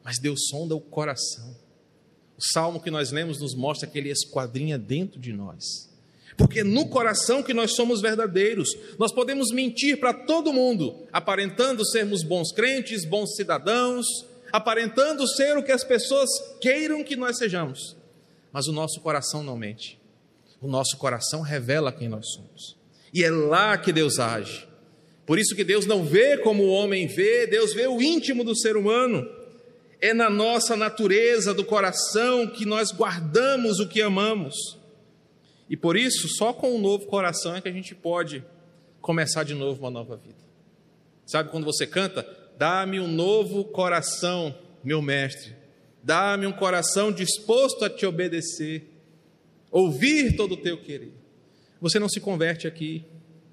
mas 0.05 0.21
Deus 0.21 0.47
sonda 0.49 0.77
o 0.77 0.81
coração. 0.81 1.57
O 2.37 2.43
salmo 2.53 2.81
que 2.81 2.91
nós 2.91 3.11
lemos 3.11 3.41
nos 3.41 3.53
mostra 3.53 3.89
que 3.89 3.99
ele 3.99 4.11
esquadrinha 4.11 4.79
dentro 4.79 5.19
de 5.19 5.33
nós. 5.33 5.88
Porque 6.39 6.63
no 6.63 6.89
coração 6.89 7.43
que 7.43 7.53
nós 7.53 7.75
somos 7.75 8.01
verdadeiros, 8.01 8.69
nós 8.97 9.13
podemos 9.13 9.51
mentir 9.51 9.99
para 9.99 10.15
todo 10.15 10.53
mundo, 10.53 10.95
aparentando 11.13 11.85
sermos 11.85 12.23
bons 12.23 12.53
crentes, 12.53 13.05
bons 13.05 13.35
cidadãos, 13.35 14.07
aparentando 14.53 15.27
ser 15.27 15.59
o 15.59 15.65
que 15.65 15.73
as 15.73 15.83
pessoas 15.83 16.31
queiram 16.61 17.03
que 17.03 17.17
nós 17.17 17.37
sejamos. 17.39 17.97
Mas 18.53 18.69
o 18.69 18.73
nosso 18.73 19.01
coração 19.01 19.43
não 19.43 19.59
mente. 19.59 20.01
O 20.61 20.69
nosso 20.69 20.97
coração 20.97 21.41
revela 21.41 21.93
quem 21.93 22.09
nós 22.09 22.33
somos. 22.33 22.77
E 23.13 23.25
é 23.25 23.31
lá 23.31 23.77
que 23.77 23.93
Deus 23.93 24.21
age. 24.21 24.69
Por 25.27 25.41
isso 25.41 25.57
que 25.57 25.65
Deus 25.65 25.87
não 25.87 26.05
vê 26.05 26.39
como 26.39 26.63
o 26.63 26.71
homem 26.71 27.09
vê, 27.09 27.49
Deus 27.49 27.75
vê 27.75 27.89
o 27.89 28.01
íntimo 28.01 28.45
do 28.45 28.57
ser 28.57 28.77
humano. 28.77 29.29
É 30.01 30.15
na 30.15 30.31
nossa 30.31 30.77
natureza 30.77 31.53
do 31.53 31.65
coração 31.65 32.47
que 32.47 32.65
nós 32.65 32.93
guardamos 32.93 33.81
o 33.81 33.89
que 33.89 34.01
amamos. 34.01 34.78
E 35.69 35.77
por 35.77 35.97
isso, 35.97 36.29
só 36.29 36.53
com 36.53 36.75
um 36.75 36.81
novo 36.81 37.07
coração 37.07 37.55
é 37.55 37.61
que 37.61 37.69
a 37.69 37.73
gente 37.73 37.95
pode 37.95 38.45
começar 39.01 39.45
de 39.45 39.55
novo 39.55 39.81
uma 39.81 39.91
nova 39.91 40.17
vida. 40.17 40.39
Sabe 41.27 41.51
quando 41.51 41.65
você 41.65 41.87
canta? 41.87 42.27
Dá-me 42.57 42.99
um 42.99 43.07
novo 43.07 43.65
coração, 43.65 44.57
meu 44.83 45.03
mestre. 45.03 45.55
Dá-me 46.03 46.47
um 46.47 46.53
coração 46.53 47.13
disposto 47.13 47.85
a 47.85 47.91
te 47.91 48.07
obedecer, 48.07 48.89
ouvir 49.71 50.37
todo 50.37 50.53
o 50.53 50.57
teu 50.57 50.79
querer. 50.79 51.13
Você 51.81 51.99
não 51.99 52.09
se 52.09 52.21
converte 52.21 52.67
aqui 52.67 53.05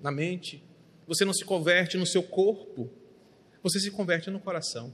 na 0.01 0.09
mente, 0.09 0.63
você 1.07 1.25
não 1.25 1.33
se 1.33 1.43
converte 1.43 1.97
no 1.97 2.05
seu 2.05 2.23
corpo, 2.23 2.89
você 3.61 3.79
se 3.79 3.91
converte 3.91 4.29
no 4.29 4.39
coração. 4.39 4.93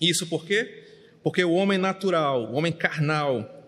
Isso 0.00 0.26
por 0.26 0.44
quê? 0.46 0.84
Porque 1.22 1.42
o 1.42 1.52
homem 1.52 1.78
natural, 1.78 2.52
o 2.52 2.54
homem 2.54 2.72
carnal, 2.72 3.66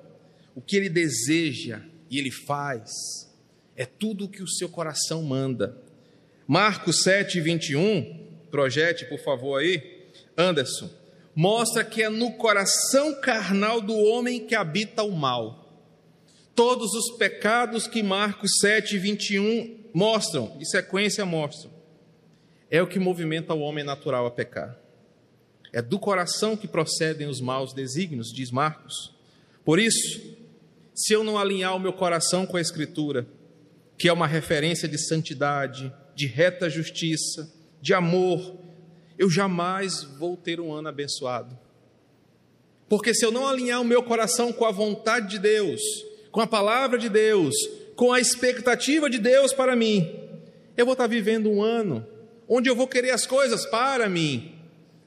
o 0.54 0.60
que 0.60 0.76
ele 0.76 0.88
deseja 0.88 1.82
e 2.10 2.18
ele 2.18 2.30
faz, 2.30 2.90
é 3.76 3.86
tudo 3.86 4.24
o 4.24 4.28
que 4.28 4.42
o 4.42 4.48
seu 4.48 4.68
coração 4.68 5.22
manda. 5.22 5.80
Marcos 6.46 7.02
7, 7.02 7.40
21, 7.40 8.26
projete 8.50 9.04
por 9.06 9.20
favor 9.20 9.60
aí, 9.60 10.10
Anderson, 10.36 10.90
mostra 11.34 11.84
que 11.84 12.02
é 12.02 12.08
no 12.08 12.32
coração 12.32 13.20
carnal 13.20 13.80
do 13.80 13.96
homem 13.96 14.44
que 14.44 14.54
habita 14.54 15.02
o 15.04 15.12
mal. 15.12 15.60
Todos 16.54 16.92
os 16.92 17.16
pecados 17.16 17.86
que 17.86 18.02
Marcos 18.02 18.50
7, 18.60 18.98
21 18.98 19.78
mostram, 19.94 20.56
em 20.60 20.64
sequência 20.64 21.24
mostram, 21.24 21.70
é 22.70 22.82
o 22.82 22.86
que 22.86 22.98
movimenta 22.98 23.54
o 23.54 23.60
homem 23.60 23.84
natural 23.84 24.26
a 24.26 24.30
pecar. 24.30 24.78
É 25.72 25.80
do 25.80 25.98
coração 25.98 26.56
que 26.56 26.66
procedem 26.66 27.28
os 27.28 27.40
maus 27.40 27.72
desígnios, 27.72 28.32
diz 28.32 28.50
Marcos. 28.50 29.14
Por 29.64 29.78
isso, 29.78 30.29
se 31.00 31.14
eu 31.14 31.24
não 31.24 31.38
alinhar 31.38 31.74
o 31.74 31.80
meu 31.80 31.94
coração 31.94 32.44
com 32.44 32.58
a 32.58 32.60
Escritura, 32.60 33.26
que 33.98 34.06
é 34.06 34.12
uma 34.12 34.26
referência 34.26 34.86
de 34.86 34.98
santidade, 34.98 35.90
de 36.14 36.26
reta 36.26 36.68
justiça, 36.68 37.50
de 37.80 37.94
amor, 37.94 38.58
eu 39.18 39.30
jamais 39.30 40.02
vou 40.18 40.36
ter 40.36 40.60
um 40.60 40.70
ano 40.70 40.88
abençoado. 40.88 41.58
Porque 42.86 43.14
se 43.14 43.24
eu 43.24 43.32
não 43.32 43.48
alinhar 43.48 43.80
o 43.80 43.84
meu 43.84 44.02
coração 44.02 44.52
com 44.52 44.66
a 44.66 44.70
vontade 44.70 45.30
de 45.30 45.38
Deus, 45.38 45.80
com 46.30 46.42
a 46.42 46.46
palavra 46.46 46.98
de 46.98 47.08
Deus, 47.08 47.54
com 47.96 48.12
a 48.12 48.20
expectativa 48.20 49.08
de 49.08 49.18
Deus 49.18 49.54
para 49.54 49.74
mim, 49.74 50.06
eu 50.76 50.84
vou 50.84 50.92
estar 50.92 51.06
vivendo 51.06 51.50
um 51.50 51.62
ano 51.62 52.06
onde 52.46 52.68
eu 52.68 52.76
vou 52.76 52.86
querer 52.86 53.12
as 53.12 53.26
coisas 53.26 53.64
para 53.64 54.06
mim, 54.06 54.54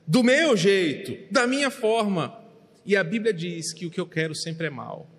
do 0.07 0.23
meu 0.23 0.57
jeito, 0.57 1.31
da 1.31 1.45
minha 1.45 1.69
forma. 1.69 2.35
E 2.83 2.95
a 2.97 3.03
Bíblia 3.03 3.31
diz 3.33 3.71
que 3.73 3.85
o 3.85 3.91
que 3.91 4.01
eu 4.01 4.07
quero 4.07 4.33
sempre 4.33 4.65
é 4.65 4.71
mal. 4.71 5.12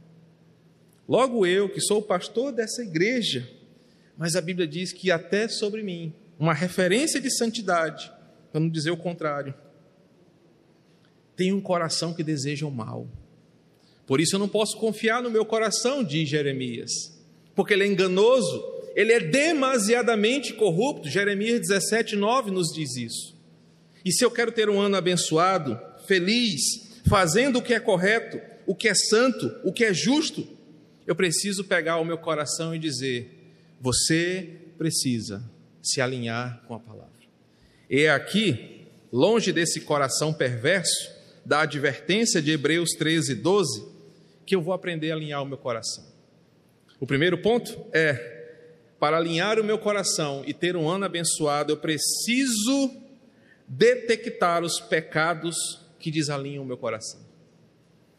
Logo 1.08 1.46
eu, 1.46 1.68
que 1.68 1.80
sou 1.80 1.98
o 1.98 2.02
pastor 2.02 2.52
dessa 2.52 2.82
igreja, 2.82 3.48
mas 4.16 4.36
a 4.36 4.40
Bíblia 4.40 4.66
diz 4.66 4.92
que 4.92 5.10
até 5.10 5.48
sobre 5.48 5.82
mim, 5.82 6.12
uma 6.38 6.54
referência 6.54 7.20
de 7.20 7.30
santidade, 7.30 8.10
para 8.50 8.60
não 8.60 8.68
dizer 8.68 8.90
o 8.90 8.96
contrário, 8.96 9.54
tem 11.36 11.52
um 11.52 11.60
coração 11.60 12.14
que 12.14 12.22
deseja 12.22 12.66
o 12.66 12.70
mal. 12.70 13.08
Por 14.06 14.20
isso 14.20 14.36
eu 14.36 14.38
não 14.38 14.48
posso 14.48 14.76
confiar 14.78 15.22
no 15.22 15.30
meu 15.30 15.44
coração, 15.44 16.04
diz 16.04 16.28
Jeremias 16.28 17.14
porque 17.54 17.72
ele 17.72 17.84
é 17.84 17.86
enganoso, 17.86 18.64
ele 18.94 19.12
é 19.12 19.20
demasiadamente 19.20 20.52
corrupto. 20.54 21.08
Jeremias 21.08 21.60
17, 21.60 22.16
9 22.16 22.50
nos 22.50 22.72
diz 22.72 22.96
isso. 22.96 23.34
E 24.04 24.12
se 24.12 24.24
eu 24.24 24.30
quero 24.30 24.52
ter 24.52 24.68
um 24.68 24.80
ano 24.80 24.96
abençoado, 24.96 25.80
feliz, 26.06 26.60
fazendo 27.08 27.58
o 27.58 27.62
que 27.62 27.72
é 27.72 27.80
correto, 27.80 28.40
o 28.66 28.74
que 28.74 28.88
é 28.88 28.94
santo, 28.94 29.54
o 29.62 29.72
que 29.72 29.84
é 29.84 29.94
justo, 29.94 30.46
eu 31.06 31.14
preciso 31.14 31.64
pegar 31.64 31.98
o 31.98 32.04
meu 32.04 32.18
coração 32.18 32.74
e 32.74 32.78
dizer: 32.78 33.54
você 33.80 34.48
precisa 34.78 35.48
se 35.82 36.00
alinhar 36.00 36.62
com 36.66 36.74
a 36.74 36.80
palavra. 36.80 37.12
E 37.88 38.02
é 38.02 38.10
aqui, 38.10 38.86
longe 39.12 39.52
desse 39.52 39.82
coração 39.82 40.32
perverso, 40.32 41.12
da 41.44 41.60
advertência 41.60 42.40
de 42.40 42.50
Hebreus 42.50 42.90
13, 42.92 43.34
12, 43.34 43.86
que 44.46 44.54
eu 44.54 44.62
vou 44.62 44.72
aprender 44.72 45.10
a 45.10 45.14
alinhar 45.14 45.42
o 45.42 45.46
meu 45.46 45.58
coração. 45.58 46.04
O 46.98 47.06
primeiro 47.06 47.36
ponto 47.38 47.86
é: 47.92 48.34
para 48.98 49.18
alinhar 49.18 49.60
o 49.60 49.64
meu 49.64 49.78
coração 49.78 50.42
e 50.46 50.54
ter 50.54 50.76
um 50.76 50.88
ano 50.88 51.04
abençoado, 51.04 51.72
eu 51.72 51.76
preciso 51.76 52.90
detectar 53.68 54.62
os 54.62 54.80
pecados 54.80 55.56
que 55.98 56.10
desalinham 56.10 56.62
o 56.62 56.66
meu 56.66 56.76
coração. 56.76 57.20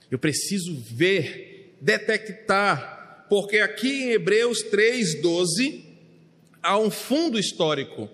Eu 0.10 0.20
preciso 0.20 0.76
ver 0.76 1.55
detectar, 1.86 3.28
porque 3.30 3.60
aqui 3.60 4.06
em 4.06 4.12
Hebreus 4.14 4.64
3:12 4.64 5.86
há 6.62 6.80
um 6.80 6.90
fundo 6.90 7.38
histórico. 7.38 8.10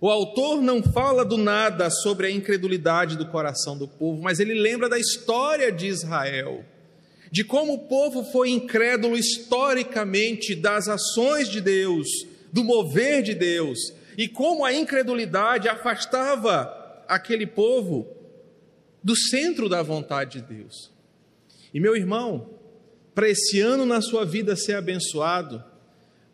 O 0.00 0.10
autor 0.10 0.60
não 0.60 0.82
fala 0.82 1.24
do 1.24 1.36
nada 1.36 1.88
sobre 1.88 2.26
a 2.26 2.30
incredulidade 2.30 3.16
do 3.16 3.28
coração 3.28 3.78
do 3.78 3.86
povo, 3.86 4.20
mas 4.20 4.40
ele 4.40 4.54
lembra 4.54 4.88
da 4.88 4.98
história 4.98 5.70
de 5.70 5.86
Israel, 5.86 6.64
de 7.30 7.44
como 7.44 7.74
o 7.74 7.86
povo 7.86 8.24
foi 8.24 8.50
incrédulo 8.50 9.16
historicamente 9.16 10.56
das 10.56 10.88
ações 10.88 11.48
de 11.48 11.60
Deus, 11.60 12.08
do 12.52 12.64
mover 12.64 13.22
de 13.22 13.34
Deus, 13.34 13.78
e 14.18 14.26
como 14.26 14.64
a 14.64 14.72
incredulidade 14.72 15.68
afastava 15.68 17.04
aquele 17.06 17.46
povo 17.46 18.08
do 19.00 19.14
centro 19.14 19.68
da 19.68 19.80
vontade 19.80 20.40
de 20.40 20.54
Deus. 20.56 20.90
E 21.72 21.78
meu 21.78 21.94
irmão, 21.96 22.61
para 23.14 23.28
esse 23.28 23.60
ano 23.60 23.84
na 23.84 24.00
sua 24.00 24.24
vida 24.24 24.56
ser 24.56 24.74
abençoado, 24.74 25.62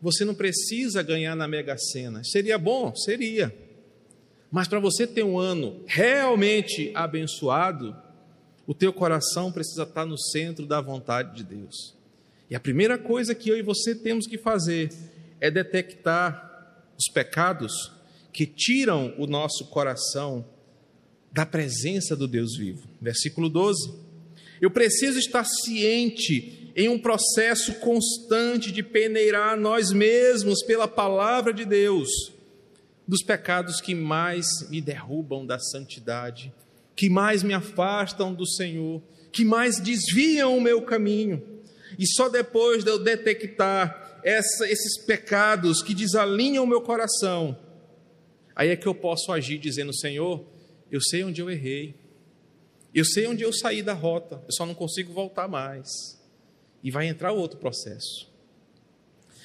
você 0.01 0.23
não 0.23 0.33
precisa 0.33 1.01
ganhar 1.01 1.35
na 1.35 1.47
Mega 1.47 1.77
Sena. 1.77 2.23
Seria 2.23 2.57
bom? 2.57 2.95
Seria. 2.95 3.53
Mas 4.51 4.67
para 4.67 4.79
você 4.79 5.05
ter 5.05 5.23
um 5.23 5.37
ano 5.37 5.83
realmente 5.85 6.91
abençoado, 6.95 7.95
o 8.65 8.73
teu 8.73 8.93
coração 8.93 9.51
precisa 9.51 9.83
estar 9.83 10.05
no 10.05 10.17
centro 10.17 10.65
da 10.65 10.79
vontade 10.79 11.35
de 11.35 11.43
Deus. 11.43 11.95
E 12.49 12.55
a 12.55 12.59
primeira 12.59 12.97
coisa 12.97 13.35
que 13.35 13.49
eu 13.49 13.57
e 13.57 13.61
você 13.61 13.93
temos 13.93 14.25
que 14.25 14.37
fazer 14.37 14.89
é 15.39 15.51
detectar 15.51 16.47
os 16.97 17.11
pecados 17.13 17.91
que 18.33 18.45
tiram 18.45 19.13
o 19.17 19.27
nosso 19.27 19.65
coração 19.65 20.45
da 21.31 21.45
presença 21.45 22.15
do 22.15 22.27
Deus 22.27 22.57
vivo. 22.57 22.87
Versículo 23.01 23.49
12. 23.49 23.93
Eu 24.59 24.71
preciso 24.71 25.19
estar 25.19 25.43
ciente 25.43 26.58
em 26.79 26.87
um 26.87 26.97
processo 26.97 27.73
constante 27.81 28.71
de 28.71 28.81
peneirar 28.81 29.59
nós 29.59 29.91
mesmos 29.91 30.63
pela 30.63 30.87
palavra 30.87 31.53
de 31.53 31.65
Deus, 31.65 32.07
dos 33.05 33.21
pecados 33.21 33.81
que 33.81 33.93
mais 33.93 34.45
me 34.69 34.79
derrubam 34.79 35.45
da 35.45 35.59
santidade, 35.59 36.53
que 36.95 37.09
mais 37.09 37.43
me 37.43 37.53
afastam 37.53 38.33
do 38.33 38.47
Senhor, 38.47 39.01
que 39.29 39.43
mais 39.43 39.77
desviam 39.77 40.57
o 40.57 40.61
meu 40.61 40.81
caminho. 40.81 41.43
E 41.97 42.07
só 42.07 42.29
depois 42.29 42.81
de 42.81 42.91
eu 42.91 42.97
detectar 42.97 44.21
essa, 44.23 44.65
esses 44.65 45.03
pecados 45.05 45.83
que 45.83 45.93
desalinham 45.93 46.63
o 46.63 46.67
meu 46.67 46.79
coração, 46.79 47.59
aí 48.55 48.69
é 48.69 48.77
que 48.77 48.87
eu 48.87 48.95
posso 48.95 49.33
agir 49.33 49.57
dizendo: 49.57 49.93
Senhor, 49.93 50.45
eu 50.89 51.01
sei 51.01 51.25
onde 51.25 51.41
eu 51.41 51.51
errei, 51.51 51.93
eu 52.95 53.03
sei 53.03 53.27
onde 53.27 53.43
eu 53.43 53.51
saí 53.51 53.83
da 53.83 53.93
rota, 53.93 54.41
eu 54.47 54.53
só 54.53 54.65
não 54.65 54.73
consigo 54.73 55.11
voltar 55.11 55.49
mais 55.49 56.17
e 56.83 56.91
vai 56.91 57.07
entrar 57.07 57.31
outro 57.31 57.57
processo. 57.57 58.29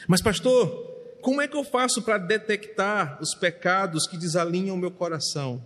Mas, 0.07 0.21
pastor, 0.21 0.95
como 1.21 1.41
é 1.41 1.49
que 1.49 1.57
eu 1.57 1.65
faço 1.65 2.03
para 2.03 2.19
detectar 2.19 3.19
os 3.21 3.35
pecados 3.35 4.07
que 4.07 4.19
desalinham 4.19 4.77
o 4.77 4.79
meu 4.79 4.91
coração? 4.91 5.65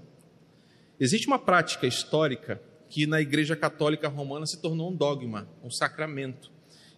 Existe 1.01 1.27
uma 1.27 1.39
prática 1.39 1.87
histórica 1.87 2.61
que 2.89 3.07
na 3.07 3.21
Igreja 3.21 3.55
Católica 3.55 4.09
Romana 4.09 4.47
se 4.47 4.61
tornou 4.61 4.91
um 4.91 4.97
dogma, 4.97 5.49
um 5.63 5.71
sacramento, 5.71 6.51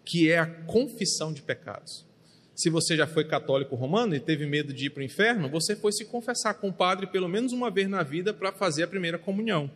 que 0.04 0.30
é 0.30 0.38
a 0.38 0.46
confissão 0.46 1.32
de 1.32 1.42
pecados. 1.42 2.06
Se 2.54 2.68
você 2.68 2.96
já 2.96 3.06
foi 3.06 3.24
católico 3.24 3.74
romano 3.74 4.14
e 4.14 4.20
teve 4.20 4.44
medo 4.44 4.72
de 4.72 4.86
ir 4.86 4.90
para 4.90 5.00
o 5.00 5.04
inferno, 5.04 5.48
você 5.48 5.74
foi 5.74 5.92
se 5.92 6.04
confessar 6.04 6.54
com 6.54 6.68
o 6.68 6.72
padre 6.72 7.06
pelo 7.06 7.28
menos 7.28 7.52
uma 7.52 7.70
vez 7.70 7.88
na 7.88 8.02
vida 8.02 8.34
para 8.34 8.52
fazer 8.52 8.82
a 8.82 8.88
primeira 8.88 9.18
comunhão. 9.18 9.70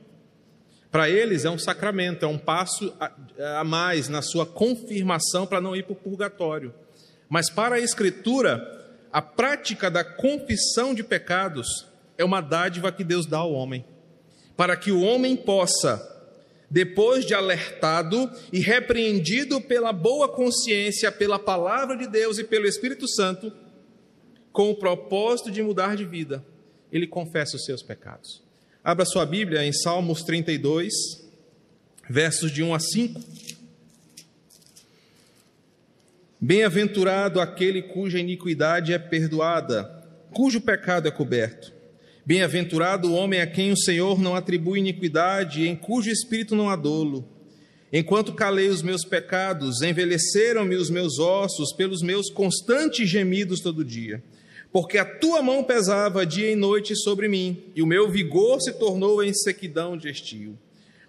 Para 0.95 1.11
eles 1.11 1.45
é 1.45 1.51
um 1.51 1.59
sacramento, 1.59 2.25
é 2.25 2.29
um 2.29 2.39
passo 2.39 2.95
a 3.59 3.65
mais 3.65 4.09
na 4.09 4.23
sua 4.23 4.47
confirmação 4.47 5.45
para 5.45 5.61
não 5.61 5.75
ir 5.75 5.83
para 5.83 5.95
o 5.95 5.97
purgatório. 5.97 6.73
Mas 7.29 7.51
para 7.51 7.75
a 7.75 7.81
Escritura, 7.81 8.95
a 9.13 9.21
prática 9.21 9.91
da 9.91 10.05
confissão 10.05 10.95
de 10.95 11.03
pecados 11.03 11.89
é 12.17 12.25
uma 12.25 12.41
dádiva 12.41 12.93
que 12.93 13.03
Deus 13.03 13.27
dá 13.27 13.39
ao 13.39 13.53
homem, 13.53 13.85
para 14.57 14.77
que 14.77 14.93
o 14.93 15.03
homem 15.03 15.35
possa, 15.35 16.01
depois 16.71 17.27
de 17.27 17.35
alertado 17.35 18.31
e 18.53 18.61
repreendido 18.61 19.61
pela 19.61 19.93
boa 19.93 20.29
consciência, 20.29 21.11
pela 21.11 21.41
palavra 21.41 21.97
de 21.97 22.07
Deus 22.07 22.39
e 22.39 22.45
pelo 22.45 22.69
Espírito 22.69 23.09
Santo, 23.09 23.53
com 24.53 24.71
o 24.71 24.77
propósito 24.77 25.51
de 25.51 25.61
mudar 25.61 25.97
de 25.97 26.05
vida, 26.05 26.45
ele 26.93 27.09
confessa 27.09 27.57
os 27.57 27.65
seus 27.65 27.83
pecados. 27.83 28.44
Abra 28.85 29.07
sua 29.07 29.25
Bíblia 29.25 29.65
em 29.65 29.73
Salmos 29.73 30.23
32, 30.25 30.93
versos 32.07 32.53
de 32.53 32.63
1 32.63 32.75
a 32.75 32.79
5. 32.79 33.19
Bem-aventurado 36.39 37.41
aquele 37.41 37.81
cuja 37.81 38.19
iniquidade 38.19 38.93
é 38.93 38.99
perdoada, 38.99 39.85
cujo 40.35 40.61
pecado 40.61 41.09
é 41.09 41.11
coberto. 41.11 41.73
Bem-aventurado 42.27 43.09
o 43.09 43.15
homem 43.15 43.41
a 43.41 43.47
quem 43.47 43.73
o 43.73 43.79
Senhor 43.79 44.21
não 44.21 44.37
atribui 44.37 44.81
iniquidade, 44.81 45.67
em 45.67 45.75
cujo 45.75 46.11
espírito 46.11 46.55
não 46.55 46.69
há 46.69 46.77
dolo. 46.77 47.27
Enquanto 47.91 48.35
calei 48.35 48.69
os 48.69 48.83
meus 48.83 49.03
pecados, 49.03 49.81
envelheceram-me 49.81 50.77
os 50.77 50.91
meus 50.91 51.19
ossos 51.19 51.73
pelos 51.73 52.03
meus 52.03 52.31
constantes 52.31 53.09
gemidos 53.09 53.61
todo 53.61 53.83
dia 53.83 54.23
porque 54.75 54.99
a 54.99 55.05
tua 55.05 55.41
mão 55.41 55.63
pesava 55.63 56.27
dia 56.27 56.51
e 56.51 56.57
noite 56.57 56.97
sobre 56.97 57.29
mim, 57.29 57.63
e 57.77 57.81
o 57.81 57.87
meu 57.87 58.11
vigor 58.11 58.61
se 58.61 58.73
tornou 58.73 59.23
em 59.23 59.33
sequidão 59.33 59.97
de 59.97 60.11
estio. 60.11 60.59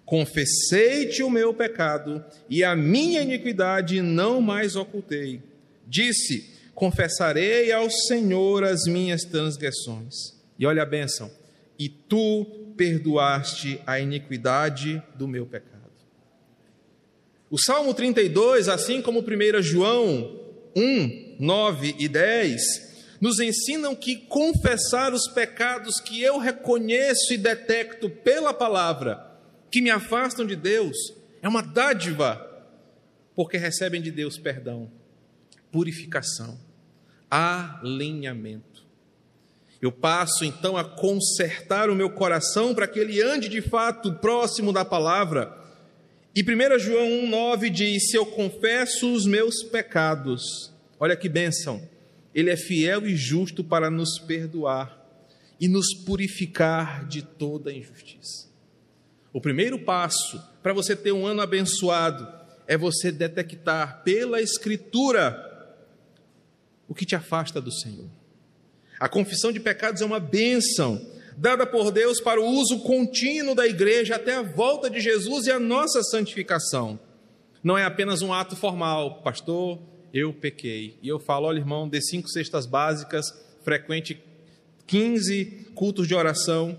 Confessei-te 0.04 1.20
o 1.24 1.28
meu 1.28 1.52
pecado, 1.52 2.24
e 2.48 2.62
a 2.62 2.76
minha 2.76 3.22
iniquidade 3.22 4.00
não 4.00 4.40
mais 4.40 4.76
ocultei. 4.76 5.42
Disse: 5.84 6.48
Confessarei 6.76 7.72
ao 7.72 7.90
Senhor 7.90 8.62
as 8.62 8.84
minhas 8.84 9.22
transgressões. 9.24 10.14
E 10.56 10.64
olha 10.64 10.84
a 10.84 10.86
bênção: 10.86 11.28
e 11.76 11.88
tu 11.88 12.44
perdoaste 12.76 13.80
a 13.84 13.98
iniquidade 13.98 15.02
do 15.16 15.26
meu 15.26 15.44
pecado. 15.44 15.90
O 17.50 17.58
Salmo 17.58 17.92
32, 17.92 18.68
assim 18.68 19.02
como 19.02 19.24
1 19.24 19.60
João 19.60 20.38
1, 20.76 21.36
9 21.40 21.96
e 21.98 22.06
10, 22.06 22.85
nos 23.20 23.40
ensinam 23.40 23.94
que 23.94 24.16
confessar 24.16 25.12
os 25.12 25.28
pecados 25.28 26.00
que 26.00 26.22
eu 26.22 26.38
reconheço 26.38 27.32
e 27.32 27.38
detecto 27.38 28.08
pela 28.08 28.52
palavra, 28.52 29.26
que 29.70 29.80
me 29.80 29.90
afastam 29.90 30.46
de 30.46 30.56
Deus, 30.56 30.96
é 31.42 31.48
uma 31.48 31.62
dádiva, 31.62 32.42
porque 33.34 33.56
recebem 33.56 34.00
de 34.00 34.10
Deus 34.10 34.38
perdão, 34.38 34.90
purificação, 35.70 36.58
alinhamento. 37.30 38.84
Eu 39.80 39.92
passo 39.92 40.44
então 40.44 40.76
a 40.76 40.84
consertar 40.84 41.90
o 41.90 41.94
meu 41.94 42.10
coração 42.10 42.74
para 42.74 42.88
que 42.88 42.98
ele 42.98 43.20
ande 43.22 43.48
de 43.48 43.60
fato 43.60 44.14
próximo 44.14 44.72
da 44.72 44.84
palavra. 44.84 45.54
E 46.34 46.42
1 46.42 46.78
João 46.78 47.06
1,9 47.06 47.70
diz: 47.70 48.10
Se 48.10 48.16
eu 48.16 48.24
confesso 48.24 49.12
os 49.12 49.26
meus 49.26 49.62
pecados, 49.62 50.72
olha 50.98 51.14
que 51.14 51.28
bênção 51.28 51.86
ele 52.36 52.50
é 52.50 52.56
fiel 52.56 53.06
e 53.06 53.16
justo 53.16 53.64
para 53.64 53.90
nos 53.90 54.18
perdoar 54.18 55.02
e 55.58 55.66
nos 55.66 55.94
purificar 55.94 57.08
de 57.08 57.22
toda 57.22 57.72
injustiça. 57.72 58.50
O 59.32 59.40
primeiro 59.40 59.78
passo 59.78 60.38
para 60.62 60.74
você 60.74 60.94
ter 60.94 61.12
um 61.12 61.26
ano 61.26 61.40
abençoado 61.40 62.28
é 62.66 62.76
você 62.76 63.10
detectar 63.10 64.02
pela 64.02 64.42
Escritura 64.42 65.34
o 66.86 66.94
que 66.94 67.06
te 67.06 67.16
afasta 67.16 67.58
do 67.58 67.72
Senhor. 67.72 68.10
A 69.00 69.08
confissão 69.08 69.50
de 69.50 69.58
pecados 69.58 70.02
é 70.02 70.04
uma 70.04 70.20
bênção 70.20 71.00
dada 71.38 71.66
por 71.66 71.90
Deus 71.90 72.20
para 72.20 72.38
o 72.38 72.46
uso 72.46 72.80
contínuo 72.80 73.54
da 73.54 73.66
igreja 73.66 74.16
até 74.16 74.34
a 74.34 74.42
volta 74.42 74.90
de 74.90 75.00
Jesus 75.00 75.46
e 75.46 75.50
a 75.50 75.58
nossa 75.58 76.02
santificação. 76.02 77.00
Não 77.64 77.78
é 77.78 77.84
apenas 77.84 78.20
um 78.20 78.30
ato 78.30 78.54
formal, 78.56 79.22
pastor, 79.22 79.80
eu 80.16 80.32
pequei. 80.32 80.98
E 81.02 81.08
eu 81.08 81.18
falo, 81.18 81.46
olha, 81.46 81.58
irmão, 81.58 81.88
dê 81.88 82.00
cinco 82.00 82.28
cestas 82.28 82.66
básicas, 82.66 83.26
frequente 83.62 84.22
15 84.86 85.66
cultos 85.74 86.06
de 86.06 86.14
oração 86.14 86.78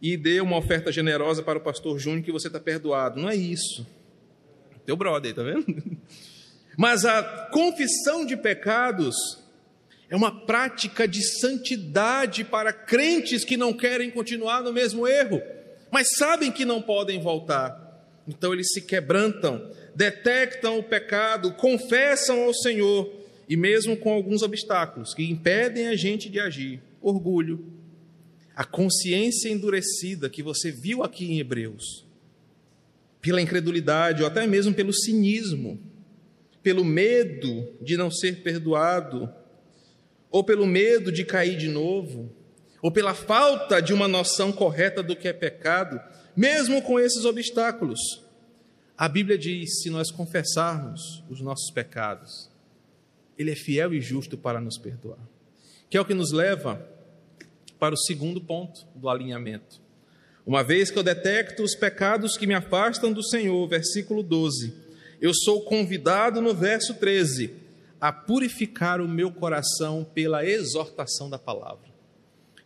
e 0.00 0.16
dê 0.16 0.40
uma 0.40 0.56
oferta 0.56 0.90
generosa 0.90 1.42
para 1.42 1.58
o 1.58 1.62
pastor 1.62 1.98
Júnior 1.98 2.24
que 2.24 2.32
você 2.32 2.46
está 2.48 2.58
perdoado. 2.58 3.20
Não 3.20 3.28
é 3.28 3.36
isso. 3.36 3.86
Teu 4.84 4.96
brother, 4.96 5.34
tá 5.34 5.42
vendo? 5.42 5.66
Mas 6.76 7.04
a 7.04 7.48
confissão 7.52 8.24
de 8.26 8.36
pecados 8.36 9.16
é 10.08 10.16
uma 10.16 10.44
prática 10.46 11.06
de 11.08 11.22
santidade 11.22 12.44
para 12.44 12.72
crentes 12.72 13.44
que 13.44 13.56
não 13.56 13.72
querem 13.72 14.10
continuar 14.10 14.62
no 14.62 14.72
mesmo 14.72 15.08
erro, 15.08 15.42
mas 15.90 16.08
sabem 16.16 16.52
que 16.52 16.64
não 16.64 16.80
podem 16.80 17.18
voltar. 17.18 17.86
Então 18.28 18.52
eles 18.52 18.68
se 18.72 18.82
quebrantam 18.82 19.68
detectam 19.96 20.78
o 20.78 20.82
pecado, 20.82 21.54
confessam 21.54 22.44
ao 22.44 22.52
Senhor, 22.52 23.10
e 23.48 23.56
mesmo 23.56 23.96
com 23.96 24.12
alguns 24.12 24.42
obstáculos 24.42 25.14
que 25.14 25.24
impedem 25.24 25.88
a 25.88 25.96
gente 25.96 26.28
de 26.28 26.38
agir 26.38 26.82
orgulho, 27.00 27.72
a 28.54 28.62
consciência 28.62 29.48
endurecida 29.48 30.28
que 30.28 30.42
você 30.42 30.70
viu 30.70 31.02
aqui 31.02 31.32
em 31.32 31.40
Hebreus, 31.40 32.04
pela 33.22 33.40
incredulidade 33.40 34.22
ou 34.22 34.28
até 34.28 34.46
mesmo 34.46 34.74
pelo 34.74 34.92
cinismo, 34.92 35.80
pelo 36.62 36.84
medo 36.84 37.66
de 37.80 37.96
não 37.96 38.10
ser 38.10 38.42
perdoado, 38.42 39.32
ou 40.30 40.44
pelo 40.44 40.66
medo 40.66 41.10
de 41.10 41.24
cair 41.24 41.56
de 41.56 41.68
novo, 41.68 42.30
ou 42.82 42.90
pela 42.90 43.14
falta 43.14 43.80
de 43.80 43.94
uma 43.94 44.06
noção 44.06 44.52
correta 44.52 45.02
do 45.02 45.16
que 45.16 45.28
é 45.28 45.32
pecado, 45.32 45.98
mesmo 46.36 46.82
com 46.82 47.00
esses 47.00 47.24
obstáculos. 47.24 48.25
A 48.96 49.08
Bíblia 49.08 49.36
diz: 49.36 49.82
se 49.82 49.90
nós 49.90 50.10
confessarmos 50.10 51.22
os 51.28 51.40
nossos 51.40 51.70
pecados, 51.70 52.50
Ele 53.38 53.50
é 53.50 53.56
fiel 53.56 53.92
e 53.92 54.00
justo 54.00 54.38
para 54.38 54.60
nos 54.60 54.78
perdoar. 54.78 55.18
Que 55.90 55.96
é 55.98 56.00
o 56.00 56.04
que 56.04 56.14
nos 56.14 56.32
leva 56.32 56.84
para 57.78 57.94
o 57.94 57.98
segundo 57.98 58.40
ponto 58.40 58.86
do 58.94 59.08
alinhamento. 59.08 59.80
Uma 60.46 60.62
vez 60.62 60.90
que 60.90 60.98
eu 60.98 61.02
detecto 61.02 61.62
os 61.62 61.74
pecados 61.74 62.36
que 62.36 62.46
me 62.46 62.54
afastam 62.54 63.12
do 63.12 63.22
Senhor, 63.22 63.68
versículo 63.68 64.22
12, 64.22 64.74
eu 65.20 65.32
sou 65.34 65.62
convidado 65.62 66.40
no 66.40 66.54
verso 66.54 66.94
13 66.94 67.52
a 68.00 68.12
purificar 68.12 69.00
o 69.00 69.08
meu 69.08 69.30
coração 69.30 70.06
pela 70.14 70.46
exortação 70.46 71.28
da 71.28 71.38
palavra. 71.38 71.88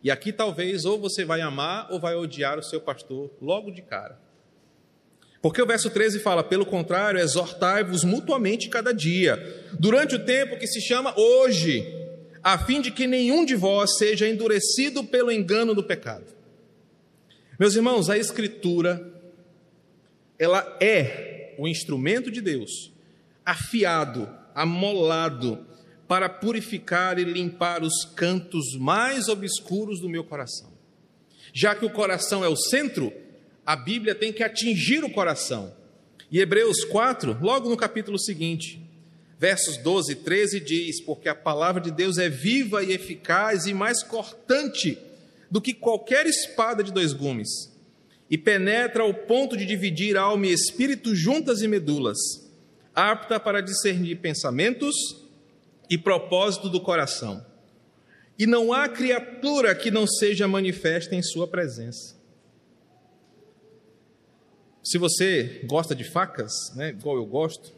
E 0.03 0.09
aqui 0.09 0.31
talvez 0.31 0.85
ou 0.85 0.99
você 0.99 1.25
vai 1.25 1.41
amar 1.41 1.91
ou 1.91 1.99
vai 1.99 2.15
odiar 2.15 2.57
o 2.57 2.63
seu 2.63 2.79
pastor 2.79 3.31
logo 3.41 3.71
de 3.71 3.81
cara. 3.81 4.19
Porque 5.41 5.61
o 5.61 5.65
verso 5.65 5.89
13 5.89 6.19
fala: 6.19 6.43
pelo 6.43 6.65
contrário, 6.65 7.19
exortai-vos 7.19 8.03
mutuamente 8.03 8.69
cada 8.69 8.93
dia, 8.93 9.65
durante 9.79 10.15
o 10.15 10.23
tempo 10.23 10.57
que 10.57 10.67
se 10.67 10.79
chama 10.79 11.13
hoje, 11.17 11.83
a 12.43 12.57
fim 12.57 12.81
de 12.81 12.91
que 12.91 13.07
nenhum 13.07 13.43
de 13.43 13.55
vós 13.55 13.97
seja 13.97 14.27
endurecido 14.27 15.03
pelo 15.03 15.31
engano 15.31 15.73
do 15.73 15.83
pecado. 15.83 16.25
Meus 17.59 17.75
irmãos, 17.75 18.09
a 18.09 18.17
Escritura, 18.17 19.11
ela 20.37 20.77
é 20.81 21.55
o 21.57 21.67
instrumento 21.67 22.31
de 22.31 22.41
Deus, 22.41 22.91
afiado, 23.45 24.29
amolado, 24.55 25.65
para 26.07 26.27
purificar 26.27 27.17
e 27.19 27.23
limpar 27.23 27.83
os 27.83 28.03
cantos 28.03 28.75
mais 28.77 29.29
obscuros 29.29 29.99
do 30.01 30.09
meu 30.09 30.23
coração. 30.23 30.71
Já 31.53 31.75
que 31.75 31.85
o 31.85 31.89
coração 31.89 32.43
é 32.43 32.47
o 32.47 32.55
centro, 32.55 33.13
a 33.65 33.75
Bíblia 33.75 34.15
tem 34.15 34.33
que 34.33 34.43
atingir 34.43 35.03
o 35.03 35.09
coração. 35.09 35.73
E 36.31 36.39
Hebreus 36.39 36.83
4, 36.85 37.37
logo 37.41 37.69
no 37.69 37.77
capítulo 37.77 38.17
seguinte, 38.17 38.81
versos 39.37 39.77
12 39.77 40.13
e 40.13 40.15
13 40.15 40.59
diz: 40.59 41.01
Porque 41.01 41.27
a 41.27 41.35
palavra 41.35 41.81
de 41.81 41.91
Deus 41.91 42.17
é 42.17 42.29
viva 42.29 42.83
e 42.83 42.93
eficaz 42.93 43.65
e 43.65 43.73
mais 43.73 44.01
cortante 44.03 44.97
do 45.49 45.59
que 45.59 45.73
qualquer 45.73 46.25
espada 46.25 46.83
de 46.83 46.93
dois 46.93 47.11
gumes, 47.11 47.49
e 48.29 48.37
penetra 48.37 49.03
ao 49.03 49.13
ponto 49.13 49.57
de 49.57 49.65
dividir 49.65 50.15
alma 50.15 50.47
e 50.47 50.53
espírito 50.53 51.13
juntas 51.13 51.61
e 51.61 51.67
medulas, 51.67 52.17
apta 52.95 53.37
para 53.39 53.61
discernir 53.61 54.15
pensamentos 54.17 54.95
e 55.89 55.97
propósito 55.97 56.69
do 56.69 56.79
coração. 56.79 57.45
E 58.39 58.47
não 58.47 58.71
há 58.71 58.87
criatura 58.87 59.75
que 59.75 59.91
não 59.91 60.07
seja 60.07 60.47
manifesta 60.47 61.13
em 61.13 61.21
sua 61.21 61.45
presença. 61.45 62.20
Se 64.83 64.97
você 64.97 65.61
gosta 65.65 65.93
de 65.93 66.03
facas, 66.03 66.51
né, 66.75 66.89
igual 66.89 67.15
eu 67.15 67.25
gosto, 67.25 67.71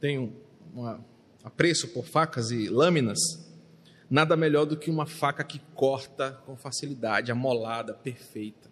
tenho 0.00 0.32
um 0.74 0.98
apreço 1.44 1.86
por 1.88 2.04
facas 2.04 2.50
e 2.50 2.68
lâminas, 2.68 3.18
nada 4.10 4.36
melhor 4.36 4.64
do 4.64 4.76
que 4.76 4.90
uma 4.90 5.06
faca 5.06 5.44
que 5.44 5.60
corta 5.74 6.32
com 6.44 6.56
facilidade, 6.56 7.30
amolada, 7.30 7.94
perfeita. 7.94 8.68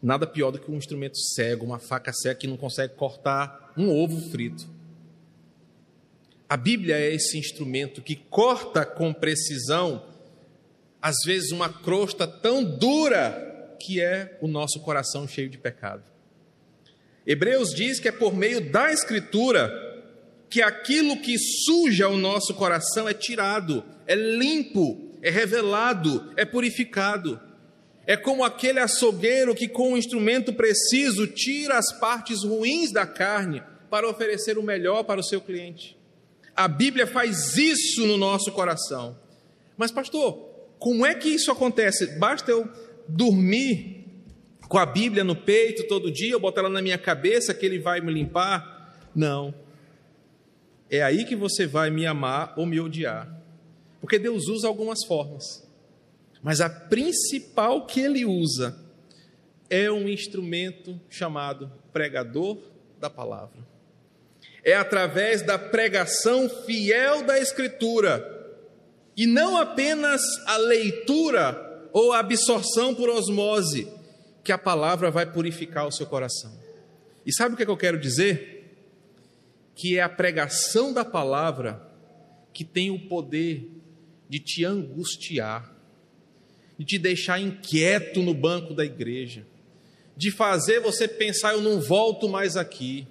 Nada 0.00 0.24
pior 0.24 0.52
do 0.52 0.60
que 0.60 0.70
um 0.70 0.76
instrumento 0.76 1.18
cego, 1.18 1.64
uma 1.64 1.80
faca 1.80 2.12
cega 2.12 2.36
que 2.36 2.46
não 2.46 2.56
consegue 2.56 2.94
cortar 2.94 3.72
um 3.76 3.90
ovo 3.90 4.30
frito. 4.30 4.68
A 6.48 6.56
Bíblia 6.56 6.96
é 6.96 7.12
esse 7.12 7.36
instrumento 7.36 8.00
que 8.02 8.14
corta 8.14 8.86
com 8.86 9.12
precisão, 9.12 10.04
às 11.02 11.16
vezes, 11.24 11.50
uma 11.50 11.68
crosta 11.68 12.26
tão 12.28 12.62
dura 12.62 13.43
que 13.78 14.00
é 14.00 14.38
o 14.40 14.48
nosso 14.48 14.80
coração 14.80 15.26
cheio 15.26 15.48
de 15.48 15.58
pecado. 15.58 16.02
Hebreus 17.26 17.74
diz 17.74 17.98
que 17.98 18.08
é 18.08 18.12
por 18.12 18.34
meio 18.34 18.70
da 18.70 18.92
Escritura 18.92 19.72
que 20.50 20.62
aquilo 20.62 21.20
que 21.20 21.36
suja 21.38 22.08
o 22.08 22.16
nosso 22.16 22.54
coração 22.54 23.08
é 23.08 23.14
tirado, 23.14 23.84
é 24.06 24.14
limpo, 24.14 25.10
é 25.22 25.30
revelado, 25.30 26.32
é 26.36 26.44
purificado. 26.44 27.40
É 28.06 28.16
como 28.16 28.44
aquele 28.44 28.78
açougueiro 28.78 29.54
que, 29.54 29.66
com 29.66 29.92
um 29.92 29.96
instrumento 29.96 30.52
preciso, 30.52 31.26
tira 31.26 31.78
as 31.78 31.90
partes 31.98 32.44
ruins 32.44 32.92
da 32.92 33.06
carne 33.06 33.62
para 33.90 34.08
oferecer 34.08 34.58
o 34.58 34.62
melhor 34.62 35.04
para 35.04 35.20
o 35.20 35.24
seu 35.24 35.40
cliente. 35.40 35.96
A 36.54 36.68
Bíblia 36.68 37.06
faz 37.06 37.56
isso 37.56 38.06
no 38.06 38.16
nosso 38.16 38.52
coração. 38.52 39.18
Mas, 39.76 39.90
pastor, 39.90 40.34
como 40.78 41.06
é 41.06 41.14
que 41.14 41.30
isso 41.30 41.50
acontece? 41.50 42.18
Basta 42.18 42.50
eu 42.50 42.68
dormir 43.08 44.06
com 44.68 44.78
a 44.78 44.86
Bíblia 44.86 45.22
no 45.22 45.36
peito 45.36 45.86
todo 45.86 46.10
dia, 46.10 46.32
eu 46.32 46.40
botar 46.40 46.62
ela 46.62 46.70
na 46.70 46.82
minha 46.82 46.98
cabeça 46.98 47.54
que 47.54 47.64
ele 47.64 47.78
vai 47.78 48.00
me 48.00 48.12
limpar? 48.12 48.98
Não. 49.14 49.54
É 50.90 51.02
aí 51.02 51.24
que 51.24 51.36
você 51.36 51.66
vai 51.66 51.90
me 51.90 52.06
amar 52.06 52.54
ou 52.56 52.66
me 52.66 52.80
odiar. 52.80 53.42
Porque 54.00 54.18
Deus 54.18 54.48
usa 54.48 54.66
algumas 54.66 55.04
formas. 55.04 55.66
Mas 56.42 56.60
a 56.60 56.68
principal 56.68 57.86
que 57.86 58.00
ele 58.00 58.24
usa 58.24 58.76
é 59.70 59.90
um 59.90 60.08
instrumento 60.08 61.00
chamado 61.08 61.70
pregador 61.92 62.58
da 63.00 63.08
palavra 63.08 63.74
é 64.64 64.74
através 64.74 65.42
da 65.42 65.58
pregação 65.58 66.48
fiel 66.48 67.22
da 67.22 67.38
Escritura, 67.38 68.30
e 69.16 69.26
não 69.26 69.56
apenas 69.56 70.22
a 70.46 70.56
leitura 70.56 71.73
ou 71.94 72.12
a 72.12 72.18
absorção 72.18 72.94
por 72.94 73.08
osmose, 73.08 73.88
que 74.44 74.52
a 74.52 74.58
palavra 74.58 75.10
vai 75.10 75.24
purificar 75.24 75.86
o 75.86 75.90
seu 75.90 76.04
coração. 76.04 76.52
E 77.24 77.32
sabe 77.32 77.54
o 77.54 77.56
que, 77.56 77.62
é 77.62 77.64
que 77.64 77.72
eu 77.72 77.76
quero 77.76 77.98
dizer? 77.98 78.76
Que 79.74 79.96
é 79.96 80.02
a 80.02 80.08
pregação 80.10 80.92
da 80.92 81.06
palavra 81.06 81.90
que 82.52 82.64
tem 82.64 82.90
o 82.90 83.08
poder 83.08 83.70
de 84.28 84.38
te 84.38 84.62
angustiar, 84.62 85.74
de 86.78 86.84
te 86.84 86.98
deixar 86.98 87.40
inquieto 87.40 88.20
no 88.20 88.34
banco 88.34 88.74
da 88.74 88.84
igreja, 88.84 89.46
de 90.14 90.30
fazer 90.30 90.80
você 90.80 91.08
pensar: 91.08 91.54
eu 91.54 91.62
não 91.62 91.80
volto 91.80 92.28
mais 92.28 92.58
aqui 92.58 93.06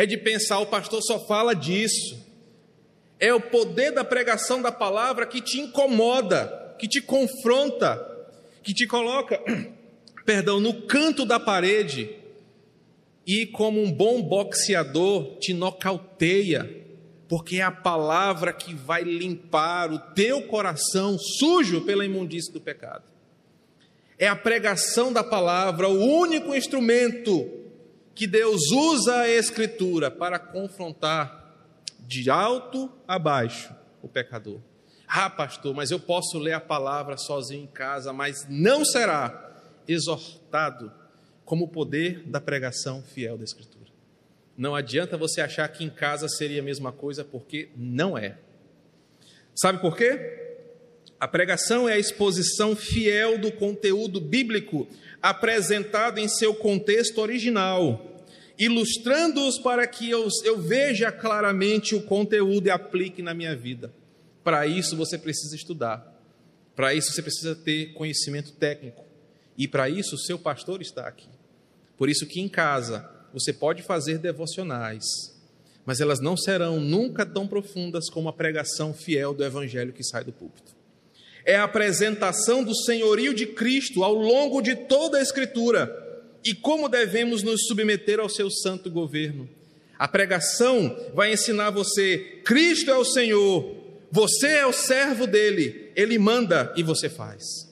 é 0.00 0.06
de 0.06 0.16
pensar, 0.16 0.60
o 0.60 0.66
pastor 0.66 1.02
só 1.02 1.18
fala 1.26 1.54
disso. 1.54 2.26
É 3.18 3.34
o 3.34 3.40
poder 3.40 3.90
da 3.90 4.02
pregação 4.02 4.62
da 4.62 4.72
palavra 4.72 5.26
que 5.26 5.42
te 5.42 5.60
incomoda, 5.60 6.74
que 6.78 6.88
te 6.88 7.02
confronta, 7.02 8.09
que 8.62 8.74
te 8.74 8.86
coloca, 8.86 9.40
perdão, 10.24 10.60
no 10.60 10.82
canto 10.82 11.24
da 11.24 11.40
parede 11.40 12.10
e 13.26 13.46
como 13.46 13.82
um 13.82 13.92
bom 13.92 14.22
boxeador 14.22 15.38
te 15.38 15.52
nocauteia, 15.52 16.78
porque 17.28 17.56
é 17.56 17.62
a 17.62 17.70
palavra 17.70 18.52
que 18.52 18.74
vai 18.74 19.02
limpar 19.02 19.92
o 19.92 19.98
teu 20.14 20.42
coração 20.48 21.16
sujo 21.18 21.82
pela 21.82 22.04
imundície 22.04 22.52
do 22.52 22.60
pecado. 22.60 23.04
É 24.18 24.26
a 24.26 24.36
pregação 24.36 25.12
da 25.12 25.24
palavra 25.24 25.88
o 25.88 25.98
único 25.98 26.54
instrumento 26.54 27.48
que 28.14 28.26
Deus 28.26 28.70
usa 28.70 29.20
a 29.20 29.28
Escritura 29.28 30.10
para 30.10 30.38
confrontar 30.38 31.40
de 32.00 32.28
alto 32.28 32.92
a 33.06 33.18
baixo 33.18 33.74
o 34.02 34.08
pecador. 34.08 34.60
Ah, 35.12 35.28
pastor, 35.28 35.74
mas 35.74 35.90
eu 35.90 35.98
posso 35.98 36.38
ler 36.38 36.52
a 36.52 36.60
palavra 36.60 37.16
sozinho 37.16 37.64
em 37.64 37.66
casa, 37.66 38.12
mas 38.12 38.46
não 38.48 38.84
será 38.84 39.60
exortado 39.88 40.92
como 41.44 41.64
o 41.64 41.68
poder 41.68 42.22
da 42.28 42.40
pregação 42.40 43.02
fiel 43.02 43.36
da 43.36 43.42
Escritura. 43.42 43.90
Não 44.56 44.72
adianta 44.72 45.16
você 45.16 45.40
achar 45.40 45.66
que 45.66 45.82
em 45.82 45.90
casa 45.90 46.28
seria 46.28 46.60
a 46.60 46.64
mesma 46.64 46.92
coisa, 46.92 47.24
porque 47.24 47.70
não 47.76 48.16
é. 48.16 48.38
Sabe 49.52 49.80
por 49.80 49.96
quê? 49.96 50.60
A 51.18 51.26
pregação 51.26 51.88
é 51.88 51.94
a 51.94 51.98
exposição 51.98 52.76
fiel 52.76 53.36
do 53.36 53.50
conteúdo 53.50 54.20
bíblico 54.20 54.86
apresentado 55.20 56.18
em 56.18 56.28
seu 56.28 56.54
contexto 56.54 57.20
original 57.20 58.06
ilustrando-os 58.60 59.58
para 59.58 59.86
que 59.86 60.10
eu, 60.10 60.28
eu 60.44 60.60
veja 60.60 61.10
claramente 61.10 61.94
o 61.94 62.02
conteúdo 62.02 62.66
e 62.66 62.70
aplique 62.70 63.22
na 63.22 63.32
minha 63.32 63.56
vida. 63.56 63.90
Para 64.42 64.66
isso 64.66 64.96
você 64.96 65.18
precisa 65.18 65.54
estudar, 65.54 66.18
para 66.74 66.94
isso 66.94 67.12
você 67.12 67.22
precisa 67.22 67.54
ter 67.54 67.92
conhecimento 67.92 68.52
técnico, 68.52 69.04
e 69.56 69.68
para 69.68 69.88
isso 69.88 70.14
o 70.14 70.18
seu 70.18 70.38
pastor 70.38 70.80
está 70.80 71.06
aqui. 71.06 71.28
Por 71.98 72.08
isso 72.08 72.26
que 72.26 72.40
em 72.40 72.48
casa 72.48 73.08
você 73.32 73.52
pode 73.52 73.82
fazer 73.82 74.18
devocionais, 74.18 75.04
mas 75.84 76.00
elas 76.00 76.20
não 76.20 76.36
serão 76.36 76.80
nunca 76.80 77.26
tão 77.26 77.46
profundas 77.46 78.08
como 78.08 78.28
a 78.28 78.32
pregação 78.32 78.94
fiel 78.94 79.34
do 79.34 79.44
evangelho 79.44 79.92
que 79.92 80.04
sai 80.04 80.24
do 80.24 80.32
púlpito. 80.32 80.74
É 81.44 81.56
a 81.56 81.64
apresentação 81.64 82.62
do 82.62 82.74
senhorio 82.74 83.34
de 83.34 83.46
Cristo 83.46 84.04
ao 84.04 84.14
longo 84.14 84.60
de 84.60 84.74
toda 84.74 85.18
a 85.18 85.22
Escritura 85.22 86.10
e 86.44 86.54
como 86.54 86.88
devemos 86.88 87.42
nos 87.42 87.66
submeter 87.66 88.20
ao 88.20 88.28
seu 88.28 88.50
santo 88.50 88.90
governo. 88.90 89.48
A 89.98 90.08
pregação 90.08 90.96
vai 91.14 91.32
ensinar 91.32 91.70
você: 91.70 92.40
Cristo 92.44 92.90
é 92.90 92.96
o 92.96 93.04
Senhor, 93.04 93.79
você 94.10 94.48
é 94.48 94.66
o 94.66 94.72
servo 94.72 95.26
dele, 95.26 95.92
ele 95.94 96.18
manda 96.18 96.72
e 96.76 96.82
você 96.82 97.08
faz. 97.08 97.70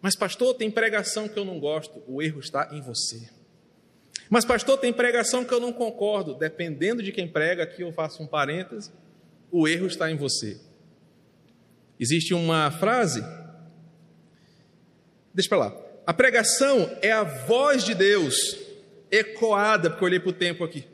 Mas, 0.00 0.16
pastor, 0.16 0.54
tem 0.54 0.68
pregação 0.68 1.28
que 1.28 1.38
eu 1.38 1.44
não 1.44 1.60
gosto, 1.60 2.02
o 2.08 2.20
erro 2.20 2.40
está 2.40 2.68
em 2.72 2.80
você. 2.80 3.30
Mas, 4.28 4.44
pastor, 4.44 4.78
tem 4.78 4.92
pregação 4.92 5.44
que 5.44 5.54
eu 5.54 5.60
não 5.60 5.72
concordo, 5.72 6.34
dependendo 6.34 7.02
de 7.02 7.12
quem 7.12 7.28
prega, 7.28 7.62
aqui 7.62 7.82
eu 7.82 7.92
faço 7.92 8.20
um 8.22 8.26
parêntese, 8.26 8.90
o 9.52 9.68
erro 9.68 9.86
está 9.86 10.10
em 10.10 10.16
você. 10.16 10.60
Existe 12.00 12.34
uma 12.34 12.68
frase, 12.72 13.22
deixa 15.32 15.48
para 15.48 15.58
lá. 15.58 15.76
A 16.04 16.12
pregação 16.12 16.90
é 17.00 17.12
a 17.12 17.22
voz 17.22 17.84
de 17.84 17.94
Deus 17.94 18.58
ecoada, 19.08 19.90
porque 19.90 20.02
eu 20.02 20.06
olhei 20.06 20.18
para 20.18 20.30
o 20.30 20.32
tempo 20.32 20.64
aqui, 20.64 20.84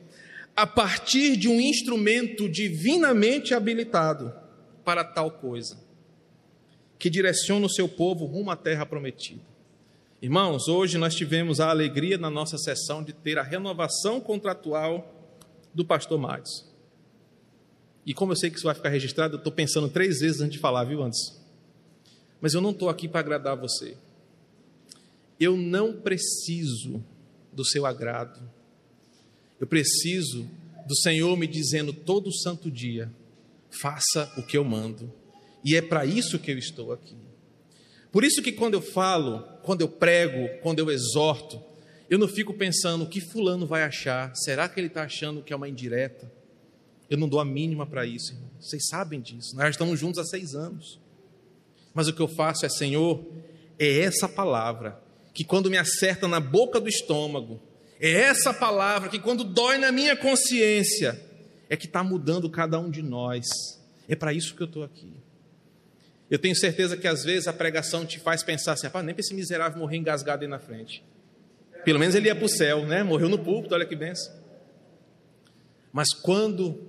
a 0.55 0.67
partir 0.67 1.35
de 1.35 1.47
um 1.47 1.59
instrumento 1.59 2.47
divinamente 2.47 3.55
habilitado 3.55 4.38
para 4.89 5.03
tal 5.03 5.29
coisa, 5.29 5.77
que 6.97 7.11
direciona 7.11 7.63
o 7.63 7.69
seu 7.69 7.87
povo 7.87 8.25
rumo 8.25 8.49
à 8.49 8.55
terra 8.55 8.87
prometida. 8.87 9.43
Irmãos, 10.19 10.67
hoje 10.67 10.97
nós 10.97 11.13
tivemos 11.13 11.59
a 11.59 11.69
alegria 11.69 12.17
na 12.17 12.27
nossa 12.27 12.57
sessão 12.57 13.03
de 13.03 13.13
ter 13.13 13.37
a 13.37 13.43
renovação 13.43 14.19
contratual 14.19 15.29
do 15.75 15.85
pastor 15.85 16.17
Matos. 16.17 16.65
E 18.03 18.15
como 18.15 18.31
eu 18.31 18.35
sei 18.35 18.49
que 18.49 18.55
isso 18.55 18.65
vai 18.65 18.73
ficar 18.73 18.89
registrado, 18.89 19.35
eu 19.35 19.37
estou 19.37 19.53
pensando 19.53 19.87
três 19.89 20.21
vezes 20.21 20.41
antes 20.41 20.53
de 20.53 20.59
falar, 20.59 20.85
viu, 20.85 21.03
antes? 21.03 21.39
Mas 22.41 22.55
eu 22.55 22.61
não 22.61 22.71
estou 22.71 22.89
aqui 22.89 23.07
para 23.07 23.19
agradar 23.19 23.55
você. 23.55 23.95
Eu 25.39 25.55
não 25.55 25.93
preciso 25.93 26.99
do 27.53 27.63
seu 27.63 27.85
agrado. 27.85 28.41
Eu 29.59 29.67
preciso 29.67 30.49
do 30.87 30.95
Senhor 30.95 31.37
me 31.37 31.45
dizendo 31.45 31.93
todo 31.93 32.33
santo 32.33 32.71
dia: 32.71 33.13
faça 33.69 34.31
o 34.37 34.43
que 34.43 34.57
eu 34.57 34.63
mando. 34.63 35.11
E 35.63 35.75
é 35.75 35.81
para 35.81 36.05
isso 36.05 36.39
que 36.39 36.51
eu 36.51 36.57
estou 36.57 36.91
aqui. 36.91 37.17
Por 38.11 38.23
isso 38.23 38.41
que 38.41 38.51
quando 38.51 38.73
eu 38.73 38.81
falo, 38.81 39.43
quando 39.63 39.81
eu 39.81 39.87
prego, 39.87 40.49
quando 40.61 40.79
eu 40.79 40.89
exorto, 40.89 41.61
eu 42.09 42.17
não 42.17 42.27
fico 42.27 42.53
pensando 42.53 43.03
o 43.03 43.09
que 43.09 43.21
fulano 43.21 43.67
vai 43.67 43.83
achar. 43.83 44.35
Será 44.35 44.67
que 44.67 44.79
ele 44.79 44.87
está 44.87 45.03
achando 45.03 45.43
que 45.43 45.53
é 45.53 45.55
uma 45.55 45.69
indireta? 45.69 46.31
Eu 47.09 47.17
não 47.17 47.29
dou 47.29 47.39
a 47.39 47.45
mínima 47.45 47.85
para 47.85 48.05
isso, 48.05 48.33
irmão. 48.33 48.49
Vocês 48.59 48.87
sabem 48.87 49.19
disso. 49.19 49.55
Nós 49.55 49.69
estamos 49.69 49.99
juntos 49.99 50.19
há 50.19 50.23
seis 50.23 50.55
anos. 50.55 50.99
Mas 51.93 52.07
o 52.07 52.13
que 52.13 52.21
eu 52.21 52.27
faço 52.27 52.65
é, 52.65 52.69
Senhor, 52.69 53.23
é 53.77 53.99
essa 53.99 54.27
palavra 54.27 55.01
que 55.33 55.43
quando 55.43 55.69
me 55.69 55.77
acerta 55.77 56.27
na 56.27 56.39
boca 56.39 56.79
do 56.79 56.89
estômago, 56.89 57.61
é 57.99 58.11
essa 58.11 58.53
palavra 58.53 59.09
que 59.09 59.19
quando 59.19 59.43
dói 59.43 59.77
na 59.77 59.91
minha 59.91 60.15
consciência, 60.15 61.19
é 61.69 61.77
que 61.77 61.85
está 61.85 62.03
mudando 62.03 62.49
cada 62.49 62.79
um 62.79 62.89
de 62.89 63.01
nós. 63.01 63.45
É 64.07 64.15
para 64.15 64.33
isso 64.33 64.55
que 64.55 64.63
eu 64.63 64.67
estou 64.67 64.83
aqui. 64.83 65.13
Eu 66.29 66.39
tenho 66.39 66.55
certeza 66.55 66.97
que 66.97 67.07
às 67.07 67.23
vezes 67.23 67.47
a 67.47 67.53
pregação 67.53 68.05
te 68.05 68.19
faz 68.19 68.43
pensar 68.43 68.73
assim, 68.73 68.87
nem 69.03 69.13
para 69.13 69.21
esse 69.21 69.33
miserável 69.33 69.79
morrer 69.79 69.97
engasgado 69.97 70.43
aí 70.43 70.47
na 70.47 70.59
frente. 70.59 71.03
Pelo 71.85 71.99
menos 71.99 72.15
ele 72.15 72.27
ia 72.27 72.35
para 72.35 72.45
o 72.45 72.49
céu, 72.49 72.85
né? 72.85 73.03
Morreu 73.03 73.29
no 73.29 73.39
púlpito, 73.39 73.73
olha 73.73 73.85
que 73.85 73.95
benção. 73.95 74.33
Mas 75.91 76.13
quando 76.13 76.87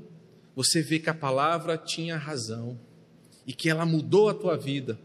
você 0.54 0.82
vê 0.82 0.98
que 0.98 1.08
a 1.08 1.14
palavra 1.14 1.78
tinha 1.78 2.16
razão 2.16 2.78
e 3.46 3.52
que 3.52 3.70
ela 3.70 3.86
mudou 3.86 4.28
a 4.28 4.34
tua 4.34 4.56
vida, 4.56 4.98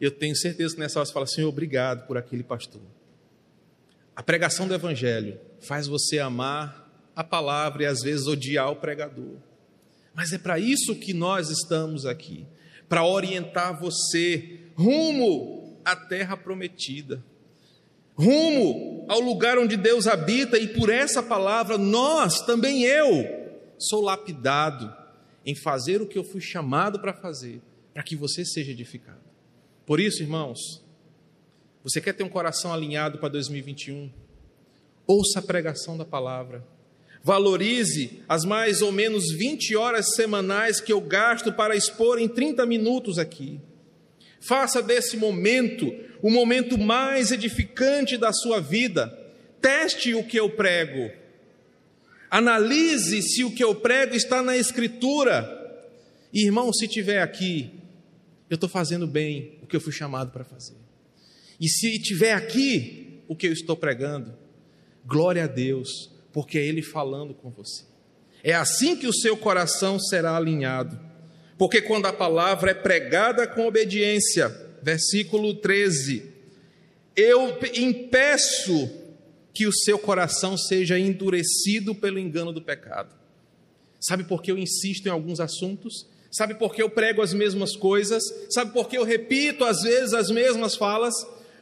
eu 0.00 0.10
tenho 0.10 0.36
certeza 0.36 0.74
que 0.74 0.80
nessa 0.80 0.98
hora 0.98 1.06
você 1.06 1.12
fala, 1.12 1.26
Senhor, 1.26 1.48
obrigado 1.48 2.06
por 2.06 2.18
aquele 2.18 2.42
pastor. 2.42 2.82
A 4.14 4.22
pregação 4.22 4.66
do 4.66 4.74
Evangelho 4.74 5.38
faz 5.60 5.86
você 5.86 6.18
amar 6.18 6.79
a 7.20 7.24
palavra 7.24 7.82
e 7.82 7.86
às 7.86 8.00
vezes 8.00 8.26
odiar 8.26 8.70
o 8.70 8.76
pregador. 8.76 9.36
Mas 10.14 10.32
é 10.32 10.38
para 10.38 10.58
isso 10.58 10.96
que 10.96 11.12
nós 11.12 11.50
estamos 11.50 12.06
aqui 12.06 12.46
para 12.88 13.04
orientar 13.04 13.78
você 13.78 14.60
rumo 14.74 15.78
à 15.84 15.94
terra 15.94 16.34
prometida, 16.34 17.22
rumo 18.16 19.04
ao 19.06 19.20
lugar 19.20 19.58
onde 19.58 19.76
Deus 19.76 20.06
habita, 20.06 20.58
e 20.58 20.68
por 20.68 20.88
essa 20.88 21.22
palavra, 21.22 21.76
nós, 21.76 22.40
também 22.46 22.84
eu, 22.84 23.52
sou 23.78 24.00
lapidado 24.00 24.92
em 25.44 25.54
fazer 25.54 26.00
o 26.00 26.06
que 26.06 26.18
eu 26.18 26.24
fui 26.24 26.40
chamado 26.40 26.98
para 27.00 27.12
fazer, 27.12 27.60
para 27.92 28.02
que 28.02 28.16
você 28.16 28.46
seja 28.46 28.72
edificado. 28.72 29.20
Por 29.84 30.00
isso, 30.00 30.22
irmãos, 30.22 30.82
você 31.84 32.00
quer 32.00 32.14
ter 32.14 32.24
um 32.24 32.28
coração 32.30 32.72
alinhado 32.72 33.18
para 33.18 33.28
2021? 33.28 34.10
Ouça 35.06 35.38
a 35.38 35.42
pregação 35.42 35.98
da 35.98 36.04
palavra 36.04 36.64
Valorize 37.22 38.22
as 38.28 38.44
mais 38.44 38.80
ou 38.80 38.90
menos 38.90 39.30
20 39.32 39.76
horas 39.76 40.14
semanais 40.14 40.80
que 40.80 40.92
eu 40.92 41.00
gasto 41.00 41.52
para 41.52 41.76
expor 41.76 42.18
em 42.18 42.26
30 42.26 42.64
minutos 42.64 43.18
aqui. 43.18 43.60
Faça 44.40 44.82
desse 44.82 45.16
momento 45.16 45.92
o 46.22 46.30
momento 46.30 46.78
mais 46.78 47.30
edificante 47.30 48.16
da 48.16 48.32
sua 48.32 48.60
vida. 48.60 49.16
Teste 49.60 50.14
o 50.14 50.24
que 50.24 50.38
eu 50.38 50.48
prego. 50.50 51.10
Analise 52.30 53.20
se 53.22 53.44
o 53.44 53.50
que 53.50 53.62
eu 53.62 53.74
prego 53.74 54.14
está 54.14 54.42
na 54.42 54.56
Escritura. 54.56 55.58
Irmão, 56.32 56.72
se 56.72 56.88
tiver 56.88 57.20
aqui, 57.20 57.70
eu 58.48 58.54
estou 58.54 58.68
fazendo 58.68 59.06
bem 59.06 59.58
o 59.62 59.66
que 59.66 59.76
eu 59.76 59.80
fui 59.80 59.92
chamado 59.92 60.30
para 60.30 60.44
fazer. 60.44 60.76
E 61.60 61.68
se 61.68 61.98
tiver 61.98 62.32
aqui 62.32 63.20
o 63.28 63.36
que 63.36 63.46
eu 63.46 63.52
estou 63.52 63.76
pregando, 63.76 64.32
glória 65.04 65.44
a 65.44 65.46
Deus 65.46 66.10
porque 66.32 66.58
é 66.58 66.64
Ele 66.64 66.82
falando 66.82 67.34
com 67.34 67.50
você. 67.50 67.84
É 68.42 68.52
assim 68.52 68.96
que 68.96 69.06
o 69.06 69.12
seu 69.12 69.36
coração 69.36 69.98
será 69.98 70.36
alinhado. 70.36 70.98
Porque 71.58 71.82
quando 71.82 72.06
a 72.06 72.12
palavra 72.12 72.70
é 72.70 72.74
pregada 72.74 73.46
com 73.46 73.66
obediência, 73.66 74.48
versículo 74.82 75.54
13, 75.54 76.32
eu 77.14 77.58
impeço 77.74 78.90
que 79.52 79.66
o 79.66 79.72
seu 79.72 79.98
coração 79.98 80.56
seja 80.56 80.98
endurecido 80.98 81.94
pelo 81.94 82.18
engano 82.18 82.52
do 82.52 82.62
pecado. 82.62 83.14
Sabe 84.00 84.24
por 84.24 84.42
que 84.42 84.50
eu 84.50 84.56
insisto 84.56 85.06
em 85.06 85.10
alguns 85.10 85.38
assuntos? 85.38 86.06
Sabe 86.30 86.54
por 86.54 86.74
que 86.74 86.80
eu 86.80 86.88
prego 86.88 87.20
as 87.20 87.34
mesmas 87.34 87.76
coisas? 87.76 88.22
Sabe 88.48 88.72
por 88.72 88.88
que 88.88 88.96
eu 88.96 89.04
repito 89.04 89.64
às 89.64 89.82
vezes 89.82 90.14
as 90.14 90.30
mesmas 90.30 90.76
falas? 90.76 91.14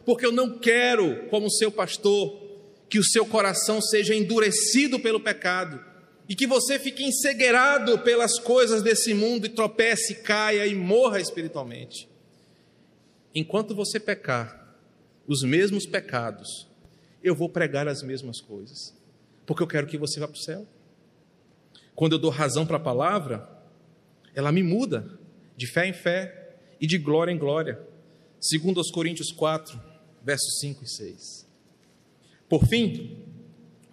Porque 0.05 0.25
eu 0.25 0.31
não 0.31 0.59
quero, 0.59 1.27
como 1.29 1.51
seu 1.51 1.73
pastor, 1.73 2.48
que 2.89 2.99
o 2.99 3.05
seu 3.05 3.27
coração 3.27 3.81
seja 3.81 4.15
endurecido 4.15 4.99
pelo 4.99 5.21
pecado 5.21 5.85
e 6.29 6.35
que 6.35 6.47
você 6.47 6.79
fique 6.79 7.05
encegueirado 7.05 7.99
pelas 8.01 8.39
coisas 8.39 8.83
desse 8.83 9.15
mundo 9.15 9.47
e 9.47 9.51
tropece, 9.51 10.17
caia 10.17 10.67
e 10.67 10.75
morra 10.75 11.21
espiritualmente. 11.21 12.09
Enquanto 13.35 13.75
você 13.75 13.99
pecar 13.99 14.77
os 15.27 15.43
mesmos 15.43 15.87
pecados, 15.87 16.69
eu 17.23 17.35
vou 17.35 17.49
pregar 17.49 17.89
as 17.89 18.03
mesmas 18.03 18.41
coisas, 18.41 18.95
porque 19.47 19.63
eu 19.63 19.67
quero 19.67 19.87
que 19.87 19.99
você 19.99 20.21
vá 20.21 20.29
para 20.29 20.37
o 20.37 20.41
céu. 20.41 20.67
Quando 21.95 22.13
eu 22.13 22.19
dou 22.19 22.31
razão 22.31 22.67
para 22.67 22.77
a 22.77 22.81
palavra, 22.81 23.49
ela 24.35 24.53
me 24.53 24.63
muda 24.63 25.19
de 25.57 25.67
fé 25.67 25.87
em 25.87 25.93
fé 25.93 26.57
e 26.81 26.87
de 26.87 26.97
glória 26.99 27.33
em 27.33 27.39
glória. 27.39 27.81
Segundo 28.41 28.79
aos 28.79 28.91
Coríntios 28.91 29.33
4, 29.33 29.81
versos 30.23 30.59
5 30.61 30.85
e 30.85 30.89
6. 30.89 31.48
Por 32.49 32.67
fim, 32.67 33.19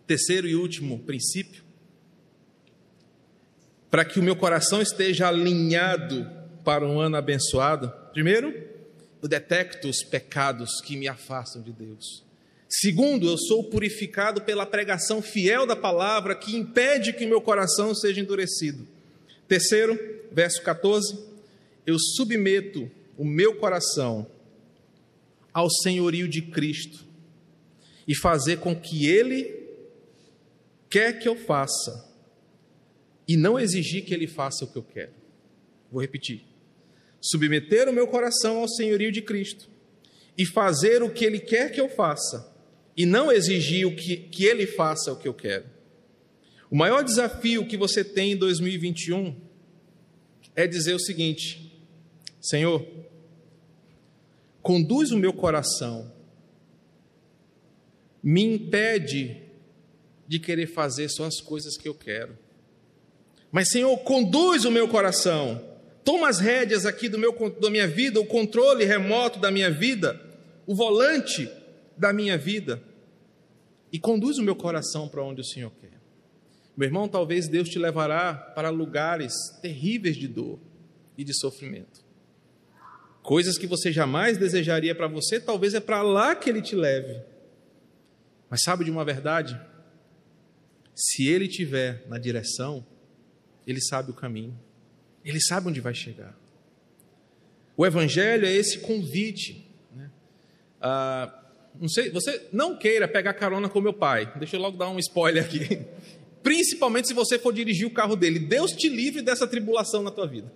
terceiro 0.08 0.48
e 0.48 0.56
último 0.56 1.00
princípio, 1.00 1.64
para 3.92 4.06
que 4.06 4.20
o 4.20 4.24
meu 4.24 4.36
coração 4.36 4.82
esteja 4.82 5.28
alinhado 5.28 6.30
para 6.64 6.88
um 6.88 7.00
ano 7.00 7.18
abençoado, 7.18 7.92
primeiro, 8.14 8.54
eu 9.22 9.28
detecto 9.28 9.90
os 9.90 10.04
pecados 10.04 10.82
que 10.82 10.96
me 10.96 11.08
afastam 11.08 11.62
de 11.62 11.72
Deus. 11.72 12.24
Segundo, 12.70 13.28
eu 13.28 13.38
sou 13.38 13.64
purificado 13.64 14.42
pela 14.42 14.66
pregação 14.66 15.22
fiel 15.22 15.66
da 15.66 15.76
palavra 15.76 16.36
que 16.36 16.56
impede 16.56 17.14
que 17.14 17.26
meu 17.26 17.42
coração 17.42 17.94
seja 17.94 18.22
endurecido. 18.22 18.88
Terceiro, 19.48 19.98
verso 20.32 20.62
14, 20.64 21.20
eu 21.86 21.98
submeto 22.00 22.90
o 23.18 23.24
meu 23.24 23.56
coração 23.56 24.28
ao 25.54 25.70
senhorio 25.70 26.28
de 26.28 26.42
Cristo 26.42 27.05
e 28.08 28.16
fazer 28.16 28.58
com 28.58 28.76
que 28.76 29.08
Ele 29.08 29.66
quer 30.90 31.20
que 31.20 31.28
eu 31.28 31.36
faça 31.36 32.14
e 33.28 33.36
não 33.36 33.60
exigir 33.60 34.06
que 34.06 34.14
Ele 34.14 34.28
faça 34.28 34.66
o 34.66 34.68
que 34.68 34.78
eu 34.78 34.84
quero. 34.84 35.14
Vou 35.92 36.02
repetir. 36.02 36.44
Submeter 37.22 37.90
o 37.90 37.94
meu 37.94 38.08
coração 38.08 38.58
ao 38.58 38.68
senhorio 38.68 39.12
de 39.12 39.22
Cristo 39.22 39.70
e 40.38 40.46
fazer 40.46 41.02
o 41.02 41.10
que 41.10 41.26
Ele 41.26 41.40
quer 41.40 41.72
que 41.72 41.82
eu 41.82 41.90
faça 41.90 42.54
e 42.96 43.06
não 43.06 43.32
exigir 43.32 43.86
o 43.86 43.96
que, 43.96 44.18
que 44.18 44.46
Ele 44.46 44.68
faça 44.68 45.12
o 45.12 45.16
que 45.16 45.28
eu 45.28 45.34
quero. 45.34 45.66
O 46.70 46.76
maior 46.76 47.04
desafio 47.04 47.66
que 47.66 47.78
você 47.78 48.04
tem 48.04 48.34
em 48.34 48.38
2021 48.38 49.36
é 50.56 50.66
dizer 50.66 50.94
o 50.94 51.00
seguinte: 51.00 51.72
Senhor, 52.42 52.86
conduz 54.62 55.12
o 55.12 55.18
meu 55.18 55.34
coração 55.34 56.12
me 58.26 58.42
impede 58.42 59.38
de 60.28 60.40
querer 60.40 60.66
fazer 60.66 61.10
só 61.10 61.26
as 61.26 61.40
coisas 61.40 61.78
que 61.78 61.88
eu 61.88 61.94
quero. 61.94 62.36
Mas, 63.52 63.70
Senhor, 63.70 63.96
conduz 64.00 64.66
o 64.66 64.72
meu 64.72 64.88
coração. 64.88 65.64
Toma 66.04 66.28
as 66.28 66.40
rédeas 66.40 66.88
aqui 66.88 67.08
do 67.08 67.20
meu, 67.20 67.34
da 67.62 67.70
minha 67.70 67.88
vida, 67.88 68.20
o 68.20 68.26
controle 68.26 68.84
remoto 68.84 69.40
da 69.40 69.52
minha 69.52 69.70
vida, 69.70 70.20
o 70.66 70.74
volante 70.74 71.48
da 71.96 72.12
minha 72.12 72.36
vida. 72.36 72.82
E 73.92 74.00
conduz 74.00 74.40
o 74.40 74.44
meu 74.44 74.56
coração 74.56 75.08
para 75.08 75.24
onde 75.24 75.42
o 75.42 75.46
Senhor 75.46 75.72
quer. 75.80 76.02
Meu 76.76 76.88
irmão, 76.88 77.08
talvez 77.08 77.48
Deus 77.48 77.70
te 77.70 77.78
levará 77.78 78.34
para 78.34 78.72
lugares 78.72 79.34
terríveis 79.62 80.18
de 80.18 80.28
dor 80.28 80.60
e 81.16 81.24
de 81.24 81.40
sofrimento. 81.40 82.04
Coisas 83.22 83.56
que 83.56 83.68
você 83.68 83.92
jamais 83.92 84.36
desejaria 84.40 84.96
para 84.96 85.08
você, 85.08 85.40
talvez 85.40 85.76
é 85.76 85.80
para 85.80 86.02
lá 86.02 86.36
que 86.36 86.50
Ele 86.50 86.62
te 86.62 86.76
leve. 86.76 87.35
Mas 88.50 88.62
sabe 88.64 88.86
de 88.86 88.92
uma 88.92 89.04
verdade? 89.04 89.60
Se 90.94 91.28
Ele 91.28 91.46
estiver 91.46 92.06
na 92.08 92.18
direção, 92.18 92.86
Ele 93.66 93.82
sabe 93.82 94.12
o 94.12 94.14
caminho, 94.14 94.58
Ele 95.24 95.42
sabe 95.42 95.68
onde 95.68 95.82
vai 95.82 95.94
chegar. 95.94 96.36
O 97.78 97.86
Evangelho 97.86 98.46
é 98.46 98.52
esse 98.52 98.80
convite. 98.80 99.70
Né? 99.94 100.10
Ah, 100.82 101.44
não 101.80 101.90
sei, 101.90 102.10
você 102.10 102.48
não 102.54 102.78
queira 102.78 103.08
pegar 103.08 103.34
carona 103.34 103.68
com 103.68 103.82
meu 103.82 103.94
pai. 103.94 104.32
Deixa 104.38 104.56
eu 104.56 104.62
logo 104.62 104.78
dar 104.78 104.90
um 104.90 105.00
spoiler 105.00 105.44
aqui. 105.44 105.82
Principalmente 106.42 107.08
se 107.08 107.14
você 107.14 107.38
for 107.40 107.52
dirigir 107.52 107.88
o 107.88 107.92
carro 107.92 108.16
dele. 108.16 108.40
Deus 108.40 108.72
te 108.72 108.88
livre 108.88 109.22
dessa 109.22 109.48
tribulação 109.48 110.04
na 110.04 110.12
tua 110.12 110.28
vida. 110.28 110.52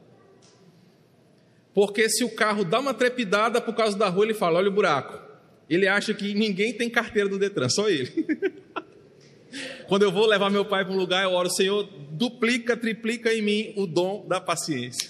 Porque 1.73 2.09
se 2.09 2.23
o 2.23 2.29
carro 2.29 2.63
dá 2.63 2.79
uma 2.79 2.93
trepidada 2.93 3.59
por 3.59 3.75
causa 3.75 3.97
da 3.97 4.07
rua, 4.07 4.25
ele 4.25 4.33
fala: 4.33 4.59
olha 4.59 4.69
o 4.69 4.73
buraco. 4.73 5.28
Ele 5.69 5.87
acha 5.87 6.13
que 6.13 6.33
ninguém 6.33 6.73
tem 6.73 6.89
carteira 6.89 7.29
do 7.29 7.37
Detran, 7.37 7.69
só 7.69 7.89
ele. 7.89 8.25
Quando 9.87 10.03
eu 10.03 10.11
vou 10.11 10.25
levar 10.25 10.49
meu 10.49 10.65
pai 10.65 10.83
para 10.83 10.93
um 10.93 10.97
lugar, 10.97 11.23
eu 11.23 11.31
oro, 11.31 11.49
Senhor, 11.49 11.83
duplica, 12.11 12.75
triplica 12.75 13.33
em 13.33 13.41
mim 13.41 13.73
o 13.75 13.85
dom 13.85 14.25
da 14.27 14.39
paciência. 14.39 15.09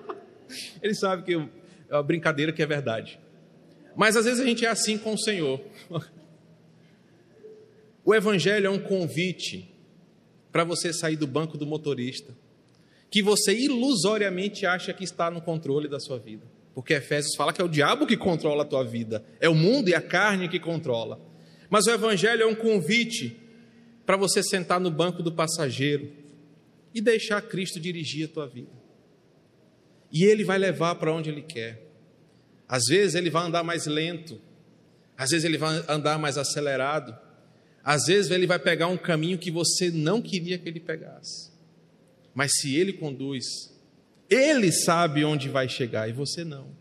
ele 0.82 0.94
sabe 0.94 1.22
que 1.22 1.34
é 1.34 1.94
uma 1.94 2.02
brincadeira 2.02 2.52
que 2.52 2.62
é 2.62 2.66
verdade. 2.66 3.18
Mas 3.96 4.16
às 4.16 4.24
vezes 4.24 4.40
a 4.40 4.44
gente 4.44 4.64
é 4.64 4.68
assim 4.68 4.96
com 4.98 5.14
o 5.14 5.18
Senhor. 5.18 5.60
O 8.04 8.14
Evangelho 8.14 8.68
é 8.68 8.70
um 8.70 8.78
convite 8.78 9.70
para 10.50 10.64
você 10.64 10.94
sair 10.94 11.16
do 11.16 11.26
banco 11.26 11.58
do 11.58 11.66
motorista, 11.66 12.34
que 13.10 13.20
você 13.20 13.54
ilusoriamente 13.54 14.64
acha 14.64 14.94
que 14.94 15.04
está 15.04 15.30
no 15.30 15.42
controle 15.42 15.88
da 15.88 16.00
sua 16.00 16.18
vida. 16.18 16.46
Porque 16.78 16.94
Efésios 16.94 17.34
fala 17.34 17.52
que 17.52 17.60
é 17.60 17.64
o 17.64 17.68
diabo 17.68 18.06
que 18.06 18.16
controla 18.16 18.62
a 18.62 18.64
tua 18.64 18.84
vida, 18.84 19.24
é 19.40 19.48
o 19.48 19.54
mundo 19.54 19.88
e 19.88 19.96
a 19.96 20.00
carne 20.00 20.48
que 20.48 20.60
controla. 20.60 21.20
Mas 21.68 21.88
o 21.88 21.90
Evangelho 21.90 22.44
é 22.44 22.46
um 22.46 22.54
convite 22.54 23.36
para 24.06 24.16
você 24.16 24.44
sentar 24.44 24.78
no 24.78 24.88
banco 24.88 25.20
do 25.20 25.32
passageiro 25.32 26.08
e 26.94 27.00
deixar 27.00 27.42
Cristo 27.42 27.80
dirigir 27.80 28.26
a 28.26 28.32
tua 28.32 28.46
vida. 28.46 28.70
E 30.12 30.22
Ele 30.22 30.44
vai 30.44 30.56
levar 30.56 30.94
para 30.94 31.12
onde 31.12 31.28
Ele 31.28 31.42
quer. 31.42 31.82
Às 32.68 32.84
vezes 32.84 33.16
Ele 33.16 33.28
vai 33.28 33.44
andar 33.44 33.64
mais 33.64 33.86
lento, 33.86 34.40
às 35.16 35.30
vezes 35.30 35.44
Ele 35.44 35.58
vai 35.58 35.82
andar 35.88 36.16
mais 36.16 36.38
acelerado, 36.38 37.12
às 37.82 38.04
vezes 38.06 38.30
ele 38.30 38.46
vai 38.46 38.60
pegar 38.60 38.86
um 38.86 38.96
caminho 38.96 39.36
que 39.36 39.50
você 39.50 39.90
não 39.90 40.22
queria 40.22 40.58
que 40.58 40.68
ele 40.68 40.78
pegasse. 40.78 41.50
Mas 42.32 42.52
se 42.52 42.76
ele 42.76 42.92
conduz, 42.92 43.76
ele 44.28 44.70
sabe 44.70 45.24
onde 45.24 45.48
vai 45.48 45.68
chegar 45.68 46.08
e 46.08 46.12
você 46.12 46.44
não. 46.44 46.76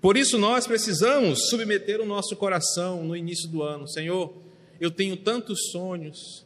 Por 0.00 0.16
isso 0.16 0.36
nós 0.36 0.66
precisamos 0.66 1.48
submeter 1.48 2.00
o 2.00 2.06
nosso 2.06 2.34
coração 2.34 3.04
no 3.04 3.16
início 3.16 3.48
do 3.48 3.62
ano. 3.62 3.86
Senhor, 3.86 4.34
eu 4.80 4.90
tenho 4.90 5.16
tantos 5.16 5.70
sonhos, 5.70 6.44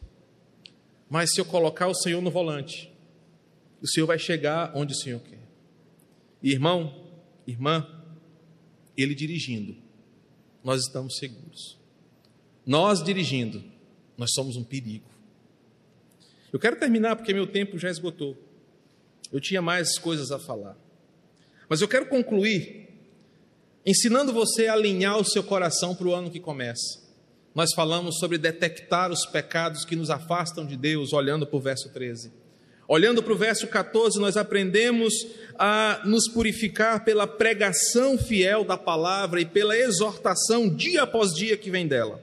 mas 1.08 1.32
se 1.32 1.40
eu 1.40 1.44
colocar 1.44 1.86
o 1.86 1.94
Senhor 1.94 2.20
no 2.20 2.30
volante, 2.30 2.92
o 3.80 3.88
Senhor 3.88 4.06
vai 4.06 4.18
chegar 4.18 4.72
onde 4.74 4.92
o 4.92 4.96
Senhor 4.96 5.20
quer. 5.20 5.46
E, 6.42 6.52
irmão, 6.52 7.08
irmã, 7.46 7.86
ele 8.96 9.14
dirigindo, 9.14 9.76
nós 10.62 10.82
estamos 10.82 11.16
seguros. 11.16 11.78
Nós 12.66 13.02
dirigindo, 13.02 13.64
nós 14.18 14.32
somos 14.32 14.56
um 14.56 14.64
perigo. 14.64 15.08
Eu 16.52 16.58
quero 16.58 16.76
terminar 16.76 17.16
porque 17.16 17.32
meu 17.32 17.46
tempo 17.46 17.78
já 17.78 17.88
esgotou. 17.88 18.36
Eu 19.32 19.40
tinha 19.40 19.60
mais 19.60 19.98
coisas 19.98 20.30
a 20.30 20.38
falar. 20.38 20.76
Mas 21.68 21.80
eu 21.80 21.88
quero 21.88 22.06
concluir 22.06 22.86
ensinando 23.84 24.32
você 24.32 24.66
a 24.66 24.72
alinhar 24.72 25.16
o 25.16 25.24
seu 25.24 25.44
coração 25.44 25.94
para 25.94 26.08
o 26.08 26.14
ano 26.14 26.30
que 26.30 26.40
começa. 26.40 27.06
Nós 27.54 27.72
falamos 27.72 28.18
sobre 28.18 28.36
detectar 28.36 29.10
os 29.10 29.24
pecados 29.24 29.84
que 29.84 29.96
nos 29.96 30.10
afastam 30.10 30.66
de 30.66 30.76
Deus, 30.76 31.12
olhando 31.12 31.46
para 31.46 31.56
o 31.56 31.60
verso 31.60 31.88
13. 31.90 32.32
Olhando 32.88 33.22
para 33.22 33.32
o 33.32 33.36
verso 33.36 33.66
14, 33.66 34.18
nós 34.20 34.36
aprendemos 34.36 35.12
a 35.58 36.02
nos 36.04 36.28
purificar 36.28 37.04
pela 37.04 37.26
pregação 37.26 38.18
fiel 38.18 38.64
da 38.64 38.76
palavra 38.76 39.40
e 39.40 39.46
pela 39.46 39.76
exortação 39.76 40.68
dia 40.68 41.02
após 41.02 41.32
dia 41.32 41.56
que 41.56 41.70
vem 41.70 41.86
dela. 41.88 42.20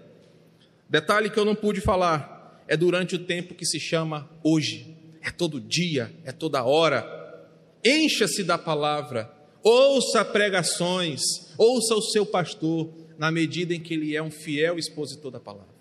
Detalhe 0.90 1.30
que 1.30 1.40
eu 1.40 1.46
não 1.46 1.56
pude 1.56 1.82
falar 1.82 2.64
é 2.68 2.78
durante 2.78 3.16
o 3.16 3.20
tempo 3.20 3.56
que 3.56 3.66
se 3.66 3.80
chama 3.80 4.30
hoje. 4.44 4.93
É 5.24 5.32
todo 5.32 5.62
dia, 5.62 6.14
é 6.26 6.32
toda 6.34 6.64
hora. 6.64 7.22
Encha-se 7.84 8.44
da 8.44 8.58
palavra, 8.58 9.34
ouça 9.64 10.24
pregações, 10.26 11.22
ouça 11.58 11.96
o 11.96 12.02
seu 12.02 12.26
pastor, 12.26 12.94
na 13.18 13.32
medida 13.32 13.74
em 13.74 13.80
que 13.80 13.94
ele 13.94 14.16
é 14.16 14.22
um 14.22 14.32
fiel 14.32 14.78
expositor 14.78 15.32
da 15.32 15.40
palavra. 15.40 15.74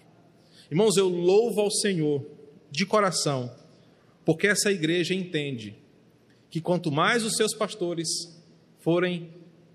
Irmãos, 0.71 0.97
eu 0.97 1.09
louvo 1.09 1.61
ao 1.61 1.71
Senhor 1.71 2.25
de 2.71 2.87
coração, 2.87 3.53
porque 4.25 4.47
essa 4.47 4.71
igreja 4.71 5.13
entende 5.13 5.77
que 6.49 6.61
quanto 6.61 6.93
mais 6.93 7.25
os 7.25 7.35
seus 7.35 7.55
pastores 7.55 8.09
forem 8.81 9.31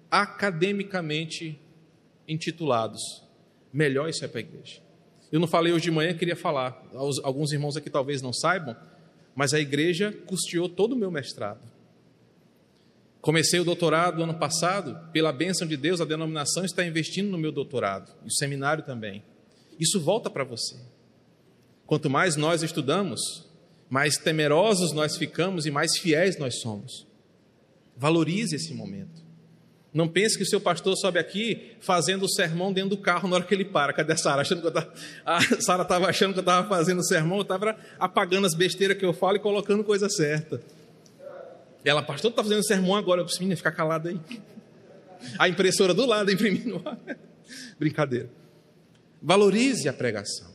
academicamente 0.09 1.59
intitulados, 2.27 3.01
melhor 3.73 4.09
isso 4.09 4.23
é 4.23 4.27
para 4.27 4.39
a 4.39 4.43
igreja. 4.43 4.81
Eu 5.31 5.39
não 5.39 5.47
falei 5.47 5.73
hoje 5.73 5.85
de 5.85 5.91
manhã, 5.91 6.13
queria 6.13 6.35
falar. 6.35 6.81
Alguns 7.23 7.51
irmãos 7.51 7.75
aqui 7.75 7.89
talvez 7.89 8.21
não 8.21 8.31
saibam, 8.31 8.75
mas 9.37 9.53
a 9.53 9.59
igreja 9.59 10.11
custeou 10.25 10.67
todo 10.67 10.93
o 10.93 10.95
meu 10.95 11.11
mestrado. 11.11 11.61
Comecei 13.21 13.59
o 13.59 13.63
doutorado 13.63 14.23
ano 14.23 14.33
passado, 14.33 14.97
pela 15.11 15.31
bênção 15.31 15.67
de 15.67 15.77
Deus, 15.77 16.01
a 16.01 16.05
denominação 16.05 16.65
está 16.65 16.83
investindo 16.83 17.29
no 17.29 17.37
meu 17.37 17.51
doutorado, 17.51 18.11
e 18.23 18.27
o 18.29 18.31
seminário 18.31 18.83
também. 18.83 19.23
Isso 19.79 20.01
volta 20.01 20.27
para 20.27 20.43
você. 20.43 20.75
Quanto 21.85 22.09
mais 22.09 22.35
nós 22.35 22.63
estudamos, 22.63 23.47
mais 23.87 24.17
temerosos 24.17 24.91
nós 24.91 25.17
ficamos 25.17 25.67
e 25.67 25.71
mais 25.71 25.99
fiéis 25.99 26.39
nós 26.39 26.59
somos. 26.59 27.05
Valorize 27.95 28.55
esse 28.55 28.73
momento. 28.73 29.26
Não 29.93 30.07
pense 30.07 30.37
que 30.37 30.43
o 30.43 30.45
seu 30.45 30.59
pastor 30.59 30.95
sobe 30.97 31.17
aqui 31.17 31.71
fazendo 31.79 32.23
o 32.23 32.29
sermão 32.29 32.73
dentro 32.73 32.91
do 32.91 32.97
carro 32.97 33.27
na 33.27 33.37
hora 33.37 33.45
que 33.45 33.53
ele 33.53 33.65
para. 33.65 33.93
Cadê 33.93 34.13
a 34.13 34.17
Sara? 34.17 34.43
A 35.25 35.41
Sara 35.61 35.83
estava 35.83 36.07
achando 36.07 36.33
que 36.33 36.39
eu 36.39 36.41
estava 36.41 36.67
fazendo 36.69 36.99
o 36.99 37.03
sermão, 37.03 37.37
eu 37.37 37.43
estava 37.43 37.75
apagando 37.97 38.45
as 38.45 38.53
besteiras 38.53 38.97
que 38.97 39.05
eu 39.05 39.13
falo 39.13 39.37
e 39.37 39.39
colocando 39.39 39.83
coisa 39.83 40.09
certa. 40.09 40.61
Ela, 41.83 42.03
pastor, 42.03 42.31
está 42.31 42.43
fazendo 42.43 42.65
sermão 42.65 42.95
agora. 42.95 43.21
Eu 43.21 43.25
disse, 43.25 43.55
fica 43.55 43.71
calada 43.71 44.09
aí. 44.09 44.19
A 45.39 45.47
impressora 45.47 45.93
do 45.93 46.05
lado 46.05 46.31
imprimindo. 46.31 46.83
Brincadeira. 47.79 48.29
Valorize 49.21 49.89
a 49.89 49.93
pregação. 49.93 50.53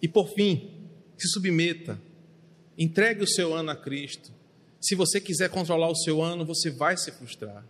E 0.00 0.06
por 0.06 0.28
fim, 0.28 0.70
se 1.18 1.28
submeta. 1.28 2.00
Entregue 2.78 3.24
o 3.24 3.26
seu 3.26 3.52
ano 3.54 3.70
a 3.70 3.76
Cristo. 3.76 4.30
Se 4.80 4.94
você 4.94 5.20
quiser 5.20 5.48
controlar 5.48 5.88
o 5.88 5.96
seu 5.96 6.22
ano, 6.22 6.44
você 6.44 6.70
vai 6.70 6.96
se 6.96 7.10
frustrar. 7.10 7.64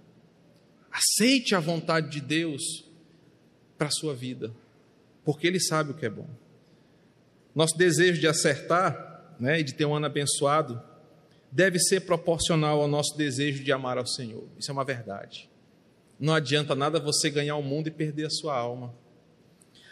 Aceite 0.96 1.54
a 1.54 1.60
vontade 1.60 2.08
de 2.08 2.22
Deus 2.22 2.62
para 3.76 3.88
a 3.88 3.90
sua 3.90 4.14
vida, 4.14 4.50
porque 5.22 5.46
Ele 5.46 5.60
sabe 5.60 5.90
o 5.90 5.94
que 5.94 6.06
é 6.06 6.10
bom. 6.10 6.26
Nosso 7.54 7.76
desejo 7.76 8.18
de 8.18 8.26
acertar 8.26 9.34
né, 9.38 9.60
e 9.60 9.62
de 9.62 9.74
ter 9.74 9.84
um 9.84 9.94
ano 9.94 10.06
abençoado 10.06 10.82
deve 11.52 11.78
ser 11.78 12.00
proporcional 12.00 12.80
ao 12.80 12.88
nosso 12.88 13.14
desejo 13.14 13.62
de 13.62 13.70
amar 13.72 13.98
ao 13.98 14.06
Senhor. 14.06 14.48
Isso 14.58 14.70
é 14.70 14.72
uma 14.72 14.86
verdade. 14.86 15.50
Não 16.18 16.34
adianta 16.34 16.74
nada 16.74 16.98
você 16.98 17.28
ganhar 17.28 17.56
o 17.56 17.62
mundo 17.62 17.88
e 17.88 17.90
perder 17.90 18.26
a 18.26 18.30
sua 18.30 18.56
alma. 18.56 18.94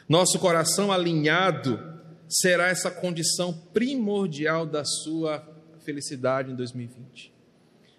Nosso 0.09 0.39
coração 0.39 0.91
alinhado 0.91 2.01
será 2.27 2.69
essa 2.69 2.91
condição 2.91 3.53
primordial 3.75 4.65
da 4.65 4.87
sua 4.87 5.47
felicidade 5.81 6.51
em 6.51 6.55
2020. 6.55 7.31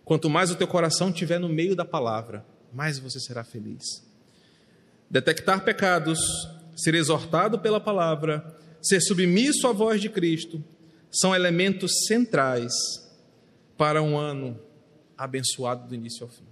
Quanto 0.04 0.28
mais 0.28 0.50
o 0.50 0.56
teu 0.56 0.68
coração 0.68 1.10
estiver 1.10 1.40
no 1.40 1.48
meio 1.48 1.76
da 1.76 1.86
palavra, 1.86 2.44
mais 2.76 3.00
você 3.00 3.20
será 3.20 3.44
feliz. 3.44 3.84
Detectar 5.10 5.64
pecados, 5.64 6.20
ser 6.76 6.94
exortado 6.94 7.58
pela 7.58 7.80
palavra, 7.80 8.60
ser 8.82 9.00
submisso 9.00 9.66
à 9.66 9.72
voz 9.72 10.02
de 10.02 10.10
Cristo, 10.10 10.62
são 11.10 11.34
elementos 11.34 12.06
centrais 12.06 12.74
para 13.78 14.04
um 14.04 14.18
ano 14.18 14.60
abençoado 15.18 15.88
do 15.88 15.96
início 15.96 16.24
ao 16.24 16.30
fim. 16.30 16.44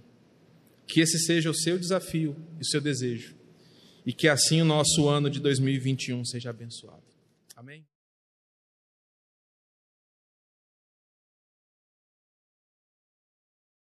Que 0.86 1.00
esse 1.00 1.18
seja 1.18 1.50
o 1.50 1.54
seu 1.54 1.78
desafio 1.78 2.34
e 2.58 2.62
o 2.62 2.66
seu 2.66 2.80
desejo, 2.80 3.36
e 4.06 4.12
que 4.12 4.26
assim 4.26 4.62
o 4.62 4.64
nosso 4.64 5.06
ano 5.08 5.28
de 5.28 5.40
2021 5.40 6.24
seja 6.24 6.50
abençoado. 6.50 7.04
Amém? 7.54 7.84